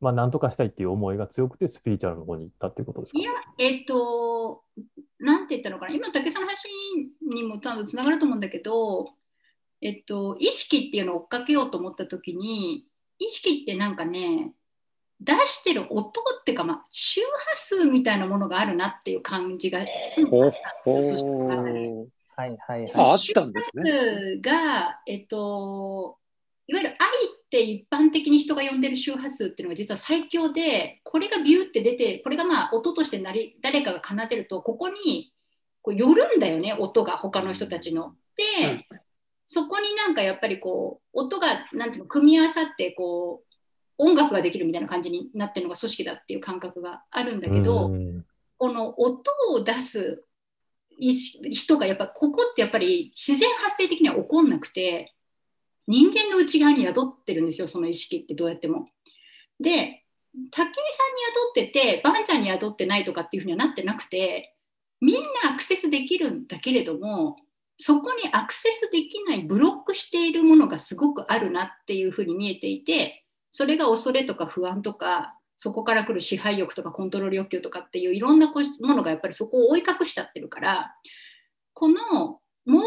[0.00, 3.18] まあ、なんとかしたいっていう思いが強くて、スピリチュアルの方に行ったっていうことですか？
[3.20, 4.62] いや、えっと、
[5.20, 6.64] なんて言ったのかな、今、竹さんの話
[7.34, 9.10] にも多分つながると思うんだけど、
[9.80, 12.86] えっと、意識っていうのを追っかけようと思ったときに、
[13.18, 14.52] 意識ってなんかね、
[15.24, 19.80] 出してる音っていうか、まあ、周波数みたいなものがあるなっていう感じが
[20.16, 20.52] 常にあっ
[20.84, 21.48] たんですよ、
[22.34, 23.20] はいはいあ、あはい。
[23.20, 23.82] ったんですね。
[23.84, 26.18] 周波数が、えっと、
[26.66, 35.32] いわゆる愛って一般的に人が呼んでる周波数っていうのが実は最強で、これがビューって出て、これがまあ音としてなり誰かが奏でると、ここに
[35.82, 38.14] こう寄るんだよね、音が他の人たちの。
[38.36, 38.86] で、
[39.46, 43.51] そこになんかやっぱりこう、音がなんていうの、組み合わさってこう、
[44.02, 48.24] 音楽ができるみたいな感じになってるのが組織だっていう感覚があるんだけど、うん
[48.62, 50.24] この音を出す
[51.00, 55.16] 人がやっぱここってやっぱり自然発生的には起こんなくて
[55.88, 58.86] 人間の内側に宿ってるんですよその意識ってどうやっても。
[59.58, 60.72] で武井さんに
[61.56, 64.54] 宿っててバンちゃんに宿ってないとかっていうふうにはなってなくて
[65.00, 67.38] みんなアクセスできるんだけれども
[67.78, 73.21] そこにアクセスできないブロックしているものがすごくあるなっていうふうに見えていて
[73.52, 80.94] それが恐れとか不安とかそこから来る支配欲とかコントロール欲求とかっていういろんなものがやっぱりそこを追い隠しちゃってるから
[81.74, 82.78] この大元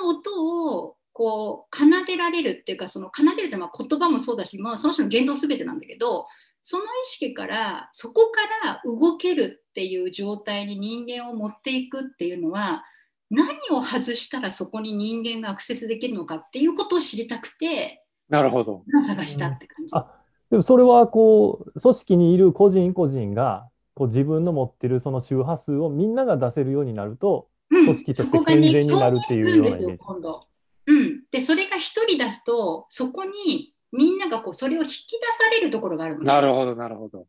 [0.00, 6.26] の音をこう奏でられるっていうかその奏でるってまあ言葉もそうだし、まあ、その人の言動全てなんだけど
[6.62, 12.84] その意識からそこから動けるっていう状態に人間を持っていくっていうのは
[13.30, 18.84] 何を外したらそこに人間がアクセスできるのかっていうことを知りたくてなるほど。
[19.06, 19.90] 探したって感じ。
[19.94, 20.10] あ
[20.50, 30.46] でもそれはこう、組織にいる個人個人が、こう自分の持ってるその周波数をみんなが出せるようになると、うん組織としてそこがね健全になるっていうような共鳴するんですよイメージ今度。
[30.86, 37.26] うん、でそれが一人出すとそこにみんながこうそれを引き出されるところがあるのねなるほど、なるほど。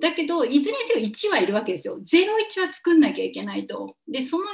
[0.00, 4.48] だけどいずれにせよ1はいるわけですよ01は作んなきゃいけないとでその1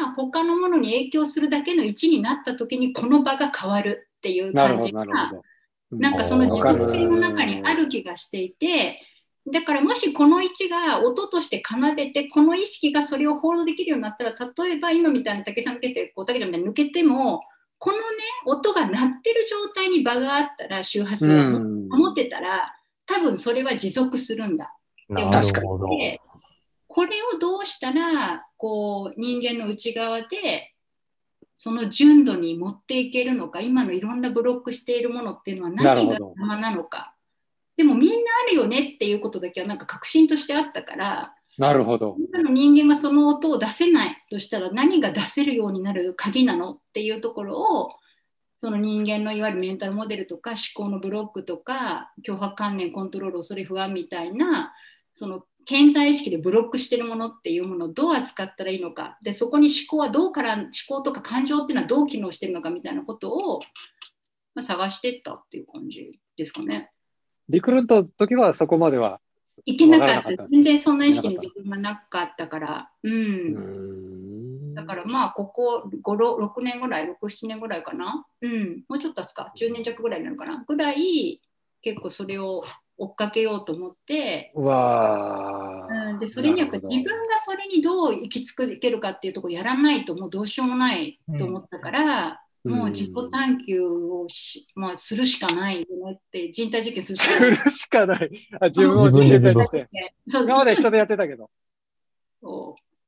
[0.00, 5.04] が他のものに影響するだけの1になった時にこの場が変わるっていう感じが
[5.90, 9.00] なんかその自わかる覚性の中にある気がしていて、
[9.50, 14.34] だからもしこの位置が音として奏でて、この意識がそれをホールドできるようになったら、
[14.66, 17.40] 例えば今みたいな竹さんのケースで、こう竹ちゃんみたいに抜けても、
[17.78, 18.02] このね、
[18.44, 22.74] 音が鳴ってる状態に場があったら、周波数がうん保てたら、
[23.06, 24.76] 多分それは持続するんだ。
[25.08, 25.88] なる確かにほど。
[25.88, 26.20] で
[26.86, 30.74] これをどうしたらこう人間の内側で
[31.62, 37.14] その純度に持っていけるのか今のいろんなブロックしているものっていうのは何がなるほど邪魔なのか
[37.76, 42.16] でもみんなあるよねっていうことだけはなんか確信としてあったからなるほど。
[42.32, 47.90] 今の人間がその音を出せないとしたら何が出せるようになる鍵なのっていうところを
[48.56, 54.72] その人間のいわゆるメンタルモデルとか思考のブロックとか脅迫観念コントロール恐れ不安みたいな
[55.12, 63.60] その潜在意識でブロックしてるものっていうものをどう扱ったらいいのかでそこに思考はどうから思考とか感情っていうのはどう機能してるのかみたいなことを、
[64.56, 66.90] まあ、探していったっていう感じですかね。
[67.48, 69.20] リクルートの時はそこまでは。
[69.64, 72.90] いけなかった全然そんな意識のいけなか自分がなかったから。
[73.04, 78.26] うんだからまあここ5、6年ぐらい、6、7年ぐらいかな。
[78.40, 80.64] うん、もうちょっと経つか、10年弱ぐらいになるかな？
[80.66, 81.40] ぐらい、
[81.80, 82.64] 結構それを
[83.00, 92.72] 追っかけようと思って、うん、でそれにやっぱ自分がそれにどう行き着けるかっていうところやらないともうどうしようもないと思ったから、うん。
[92.72, 97.50] もう自己探求をし、まあ、するしかないよねって人体実験するしかすない。
[97.50, 98.30] るしかない。
[98.60, 100.14] あ自分を自自分で自分分でして。
[100.28, 100.44] そう。
[100.44, 101.48] 今まで人でやってたけど。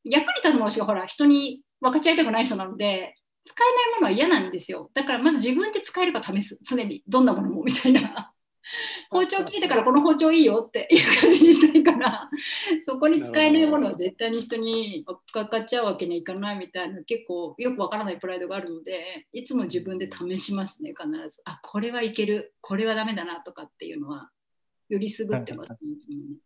[0.04, 3.14] 役に立つものしかほら人に分かち合いたくない人なので
[3.44, 4.90] 使えないものは嫌なんですよ。
[4.94, 6.58] だからまず自分で使えるか試す。
[6.62, 7.02] 常に。
[7.06, 7.62] どんなものも。
[7.62, 8.32] みたいな
[9.10, 12.30] 包丁切れたからこの包丁いいよっていう感じにしたいから
[12.84, 21.42] そこに使えないものは絶対に人に分かっちゃうわけにはいかないみたいな結構よくわからないプライドがあるのでいつも自分で試しますね必ず。
[21.44, 22.54] あこれはいける。
[22.60, 24.30] これはダメだなとかっていうのは
[24.88, 26.36] よりすぐってますねいつもね。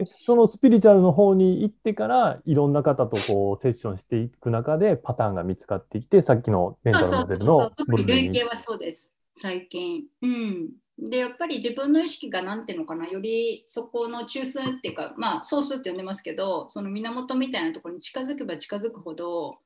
[0.00, 7.74] えそのスピリチュアルの方に行ってから、いろんな方とこうセッションしていく中でパターンが見つかってきて、さっきのメンタルそうモデルのそうそうそう。
[7.76, 19.58] 特に部分に累計はそうです最近うんでやっぱり自分の意識がなんていうのかなよりそこの中枢っていうかまあソースって呼んでますけどその源みたいなところに近づけば近づくほど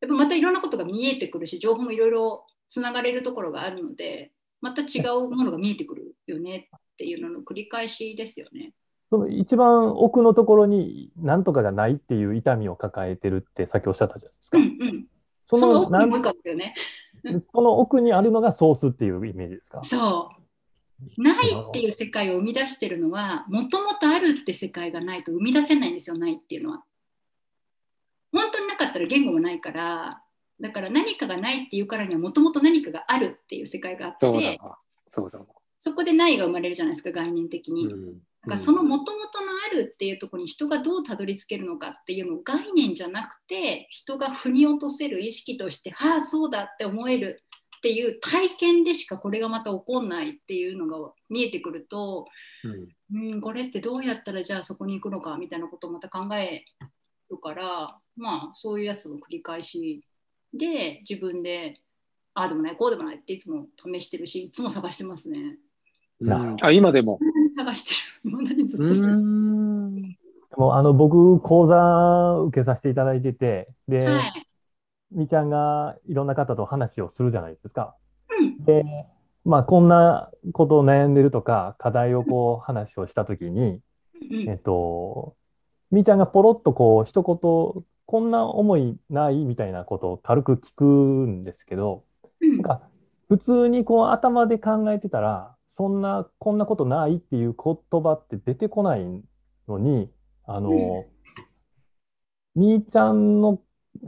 [0.00, 8.72] やっぱまたいろんなことが見えてくるし情報もいろいろつながれるところがあるのでまた違うものが見えてくるよねっていうのの繰り返しですよね。
[9.10, 14.58] その一番奥のところに何とかがないっていう痛みを抱えてるってさっきおっしゃったじゃないですか。
[14.58, 15.06] うんうん、
[15.46, 16.74] そその奥にもう一個あるよね。
[17.52, 19.82] その奥にあるのがソースっていうイメージですか？
[19.84, 21.22] そう。
[21.22, 26.84] ないっていう世界を生み出してるのは、もともとあるって世界がないと生み出せないんですよ、ないっていうのは。
[28.32, 30.22] 本当になかったら言語もないから、
[30.60, 34.78] だから何かがないっていうからにはもともと何かがあるっていう世界があって、そうだわ。
[35.10, 35.46] そうだわ。
[35.78, 37.86] そこでないが生まれるじゃないですか、概念的に。
[37.86, 38.14] うん。
[38.14, 47.42] だからそのもともとのあるっていうところに人がどうたどり着けるのかっていうのを概念じゃなくて人が腑に落とせる意識としてああそうだって思える
[47.76, 52.26] っていう体験でしかこれがまた起こんないっていうのが見えてくると
[52.64, 53.32] うん。
[53.32, 56.64] うんこれってどうやったらじゃあそこに行くのかみたいなことをまた考え
[57.30, 60.02] るからまあそういうやつの繰り返し
[60.54, 61.80] で自分で
[62.34, 65.38] ああでもないこうでもないっていつも試してるしいつも探してますね。
[65.40, 65.67] うん
[66.62, 67.18] あ、今でも。
[67.56, 68.36] 探してる。
[68.36, 68.86] 未 だにずっう
[70.56, 74.48] とあの僕、講座受けさせていただいてて、で、はい
[75.10, 77.94] みーちゃんがいろんな方と話をするじゃないですか。
[78.40, 78.64] うん。
[78.64, 78.84] で、
[79.44, 83.80] まあ、こんなことを悩んでるとか、課題をこう話をしたときに、
[84.30, 85.34] うんえっと、
[85.90, 92.04] みーちゃんがポロッとこう一言、こんな思いないみたいなことを軽く聞くんですけど、
[92.40, 92.52] うん。
[92.52, 92.82] なんか
[93.28, 99.22] 普通にこう頭で考えてたら、そんな、こんなことないっていう言葉って出てこない
[99.68, 100.10] のに、
[100.44, 101.06] あの、
[102.56, 103.60] みーちゃんの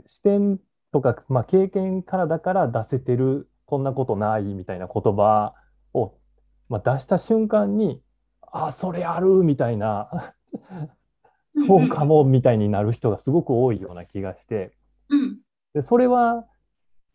[0.05, 0.59] 視点
[0.91, 5.53] とか、まあ、経験からだから出せてる、こんなことないみたいな言葉
[5.93, 6.13] を、
[6.67, 8.01] まあ、出した瞬間に、
[8.51, 10.33] あ、それあるみたいな、
[11.67, 14.73] そうかもみたいになる人がすごく多いような気がして、
[15.07, 15.39] うん。
[15.73, 16.45] で、それは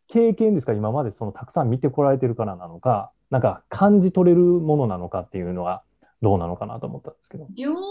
[0.08, 0.72] 経験ですか？
[0.72, 5.82] 今までそのたくさん見てこられてるからなのか、なんか感じ取れるものなのかっていうのは
[6.22, 7.46] どうなのかなと思ったんですけど。
[7.54, 7.82] 両方あ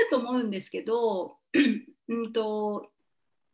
[0.00, 1.36] ると思うんですけど、
[2.08, 2.88] うんと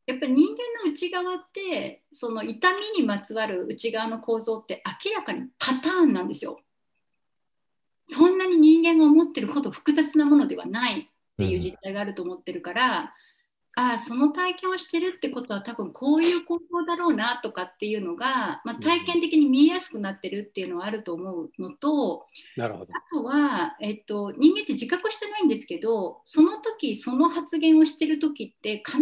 [0.06, 6.60] やっぱり人間の内側ってその痛みにまつわる内側の構造って明らかにパターンなんですよ。
[8.06, 11.04] そんなに人間が思ってるほど複雑なものではないっ
[11.38, 13.14] ていう実態があると思ってるから、
[13.76, 22.92] ああその体験をしてるってことは多分こういう行動だろうなとかっていうのが、まあ、体験的に見えやすくなってるっていうのはあると思うのと、なるほど。
[22.94, 28.98] あとは、えっと、人間って自覚してないんですけどその時その発言をしてる時って必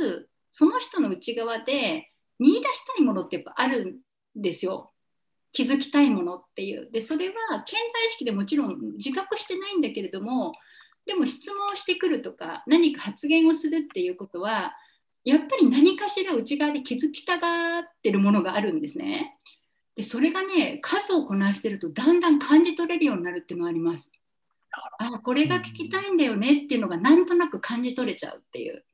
[0.00, 2.62] ずその人の内側で見出し
[2.96, 4.92] たいものってやっぱあるんですよ。
[5.52, 6.90] 気づきたいものっていう。
[6.92, 7.34] でそれは
[7.66, 10.52] 潜在意識でもちろん自覚してないんだけれども
[11.06, 14.74] でも質問をしてくるとか何か発言をするっていうことは
[15.24, 19.36] やっぱり何かしら内側で気づきたがってるものがあるんですね。
[19.96, 24.12] でそれがね数をこなしてるとだんだん感じ取れるようになるっていうのがあります。
[24.98, 28.84] あこれが聞きたいんだよねっていうのがなんとなく感じ取れちゃうっていう。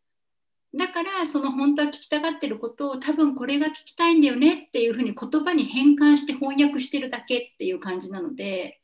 [0.74, 8.80] だからその本当は聞きたがってることを多分これが聞きたいんだよねっていうふうに言葉に変換して翻訳してるだけっていう感じなので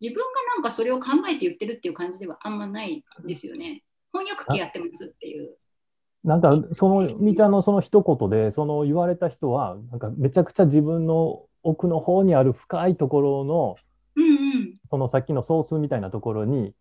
[0.00, 3.82] 自分がなんかそれを考えて言ってるっていう感じではあんまないですよね。
[4.12, 5.56] 翻訳機やってますっていう。
[6.24, 13.76] なんか、その、みーちゃんのその一言で、その言われた人は、なんかめちゃくちゃ自分の奥の方にある深いところの、
[14.16, 14.74] うんうん。
[14.90, 16.74] そのさっきのソースみたいなところに、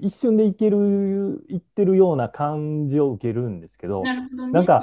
[0.00, 4.52] 一瞬でいける、いってるような感じを受けるんですけど、なるほどね。
[4.52, 4.80] なんか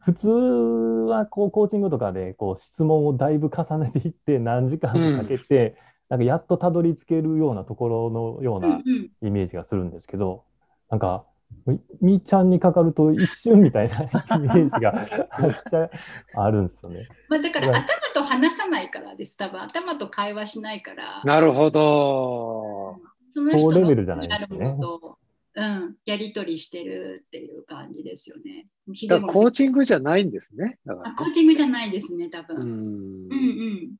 [0.00, 5.76] 普通はこうコーチングとかでこう質問をだいぶ重ねていって何時間もかけて
[6.10, 10.44] なんかやっとたどり着けるようなところのよううんなうんイメージがするんですけど、
[10.90, 11.24] なんか、
[11.66, 14.92] みみーちゃんにかかると一瞬みたいなイメージが
[15.40, 15.90] めっちゃ
[16.34, 17.08] あるんですよね。
[17.28, 22.96] まあ、だからはい頭と話さないからです、多分頭と会話しないから、なるほど。
[23.30, 25.18] その人高レベのルじゃないですねあるものと、
[25.54, 28.66] うん、やり取りしてるっていう感じですよね。
[28.92, 30.80] ひだコーチングじゃないんですね。
[30.84, 32.56] だからねあコーチングじゃないですね、多分。
[32.56, 33.96] ううんんうん。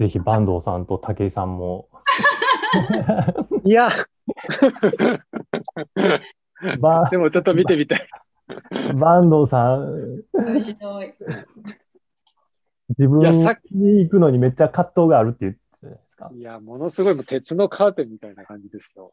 [0.00, 1.90] ぜひ坂東さんと武井さんも、
[3.64, 3.90] いや、
[6.80, 8.08] ばでもちょっと見てみたい。
[8.98, 11.12] 坂東さん、面白い。
[12.98, 13.20] 自分
[13.72, 16.30] に行くのにめっちゃ葛藤があるって言ってたじゃないですか。
[16.32, 19.12] いや、ものすごいもう鉄のカーテンみたいな感じですよ。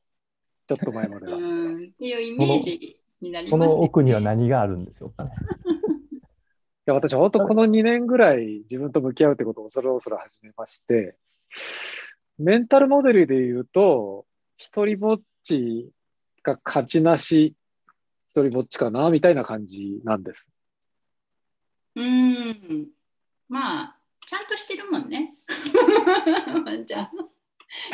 [0.68, 1.38] ちょっと前までは。
[1.38, 3.80] うん、っていうイメージになりこますよね。
[3.82, 5.32] の奥には何があるんでしょうかね。
[6.88, 11.18] いや、私、本当この2年ぐらい自分と向き合うってことを恐る恐る始めまして、
[12.38, 14.26] メンタルモデルで言うと、
[14.56, 15.92] 一人ぼっち
[16.44, 17.56] が勝ちなし、
[18.30, 20.48] 一人ぼっちかな、みたいな感じなんです。
[21.98, 22.88] うん。
[23.50, 25.36] まあ、ちゃんとしてるもんね。
[26.66, 27.10] ワンちゃん。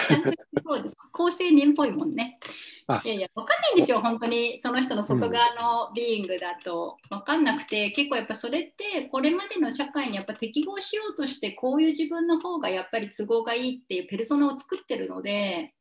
[0.07, 0.31] ちゃんと
[0.65, 0.95] そうです。
[1.11, 2.39] 高青年っぽいもんね
[2.87, 3.01] あ。
[3.03, 4.59] いやいや、わかんないんですよ、本当に。
[4.59, 6.97] その人の外側のビーイングだと。
[7.09, 15.73] わかんなくて、結構やっぱそれって、これまでの社会にやっぱ適合しようとして、こういう自分の方がやっぱり都合がいいっていうペルソナを作ってるので、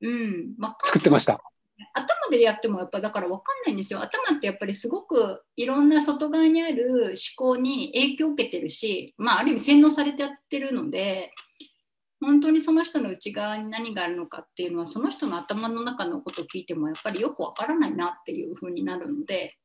[0.00, 0.54] うん。
[0.58, 1.40] わかん作ってました。
[1.92, 11.32] 頭でやってもやっぱだから分かんないんですよ頭ってやっぱりすごくいろんな外側にある思考に影響を受けてるしまあある意味洗脳されてやってるので
[12.24, 19.56] 本当にその人の内側に何があるのかっていうのはその人の頭の中のことを聞いてもやっぱりよく分からないなっていうふうになるので、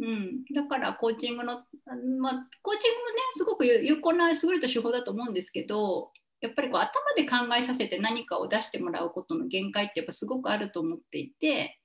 [0.00, 6.10] うん、だからコーチングの、まあ、コーチングもねすごく有効な優れた手法だと思うんですけど
[6.40, 11.78] やっぱりこう頭で考えさせて何かを出してもらうことの限界ってやっぱすごくあると思っていて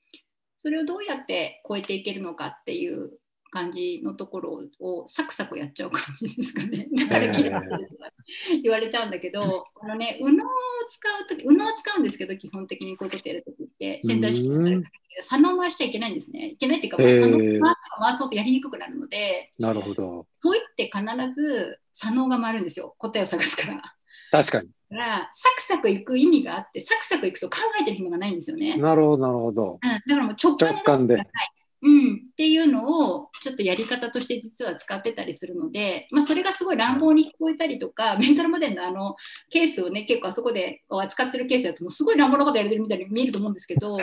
[0.58, 3.12] それをどうやって超えていけるのかっていう
[3.54, 6.88] 感じのところをサクサクやっちゃう感じですかね。
[6.98, 10.48] だから嫌いって言われちゃうんだけど、このね、右脳を
[10.90, 14.84] 使うとき、右脳を使うんですけど、基本的にこういうことやるときって、潜在意識だったりうん
[15.22, 16.48] 左脳回しちゃいけないんですね。
[16.48, 20.26] いけないっていうか、へー左脳回回そうとやりにくくなるので、なるほど。
[20.42, 22.96] 問いって必ず左脳が回るんですよ。
[22.98, 23.96] 答えを探すから。
[24.32, 24.70] 確かに。
[24.90, 28.78] だから、サクサクいく意味があって、サクサクいくと考えてる暇がないんですよね。
[28.78, 29.80] なるほど、なるほど。
[29.84, 31.18] うん、だからもう直感直感で
[31.84, 39.18] うん、っていうのをちょっとやり方として実は使ってたりするので、まあ、それがすごい乱暴に聞こえたりとか、 メンタルモデルのあの
[39.50, 43.98] ケースをね結構あそこで扱ってるケースだともうすごい乱暴なことやれてるみたいに見えると思うんですけど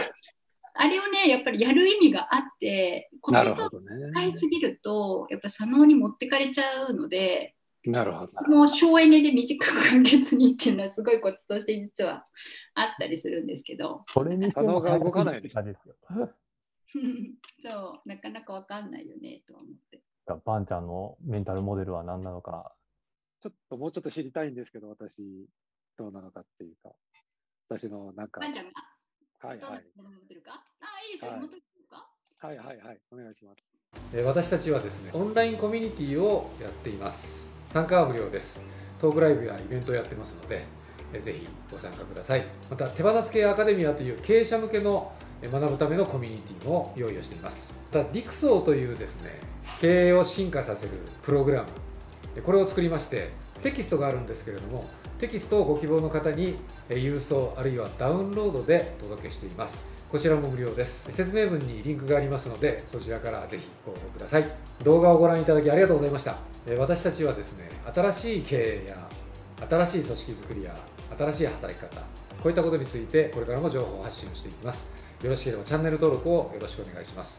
[0.75, 3.81] あれをねやっぱりやる意味があって言葉をなるほど
[4.13, 4.31] 使いね。
[4.31, 7.55] すぎるとやっぱ左脳に持ってかれちゃうので
[7.87, 8.33] なるほど。
[8.49, 12.25] もう省エネで短く簡潔にっていうのはすごいコツとして実は
[12.75, 14.03] あったりするんですけど。
[14.07, 15.65] それにしても可能が動かないですよ。
[17.63, 20.03] そう、なかなかわかんないよねとは思って。
[20.45, 22.75] バンちゃんのメンタルモデルは何なのか。
[23.41, 25.49] ちょっともうちょっと知りたいんですけど、私、
[25.97, 26.93] どうなのかっていうか、
[27.69, 28.73] 私のなんか、ワンちゃんが？
[29.49, 29.71] はいは。
[29.71, 30.63] ないものを持ってるか？
[30.81, 32.11] あ、いいですよ、はい持ってるか？
[32.39, 33.01] はいはいはい。
[33.11, 33.65] お願いします。
[34.15, 38.61] えー私たちはですねオンラインコミュニティをやっています参加は無料です
[39.01, 40.65] トークライブやイベントをやってますので、
[41.13, 47.75] えーぜひご参加くださいまた手放す系アカデミアという経営者向けのえー学ぶためのコミュニティも用意をしています。
[47.93, 49.41] またディクソーというですね
[49.81, 51.69] 経営を進化させるプログラム。
[52.43, 53.31] これを作りまして
[53.63, 54.85] テキストがあるんですけれども
[55.19, 56.57] テキストをご希望の方に
[56.89, 59.83] 郵送あるいはダウンロードでお届けしています。
[60.11, 61.07] こちらも無料です。
[61.11, 64.45] 説明文にリンクがありますのでそちらからぜひご応募ください。
[64.83, 66.37] 動画をご覧いただきありがとうございました。
[66.79, 69.09] 私たちはですね新しい経営や
[69.69, 70.77] 新しい組織づくりや
[71.19, 72.05] 新しい働き方こ
[72.45, 74.89] ういったことについてこれからも情報を発信をしていきます。
[75.23, 77.39] よろしければチャンネル登録をよろしくお願いします。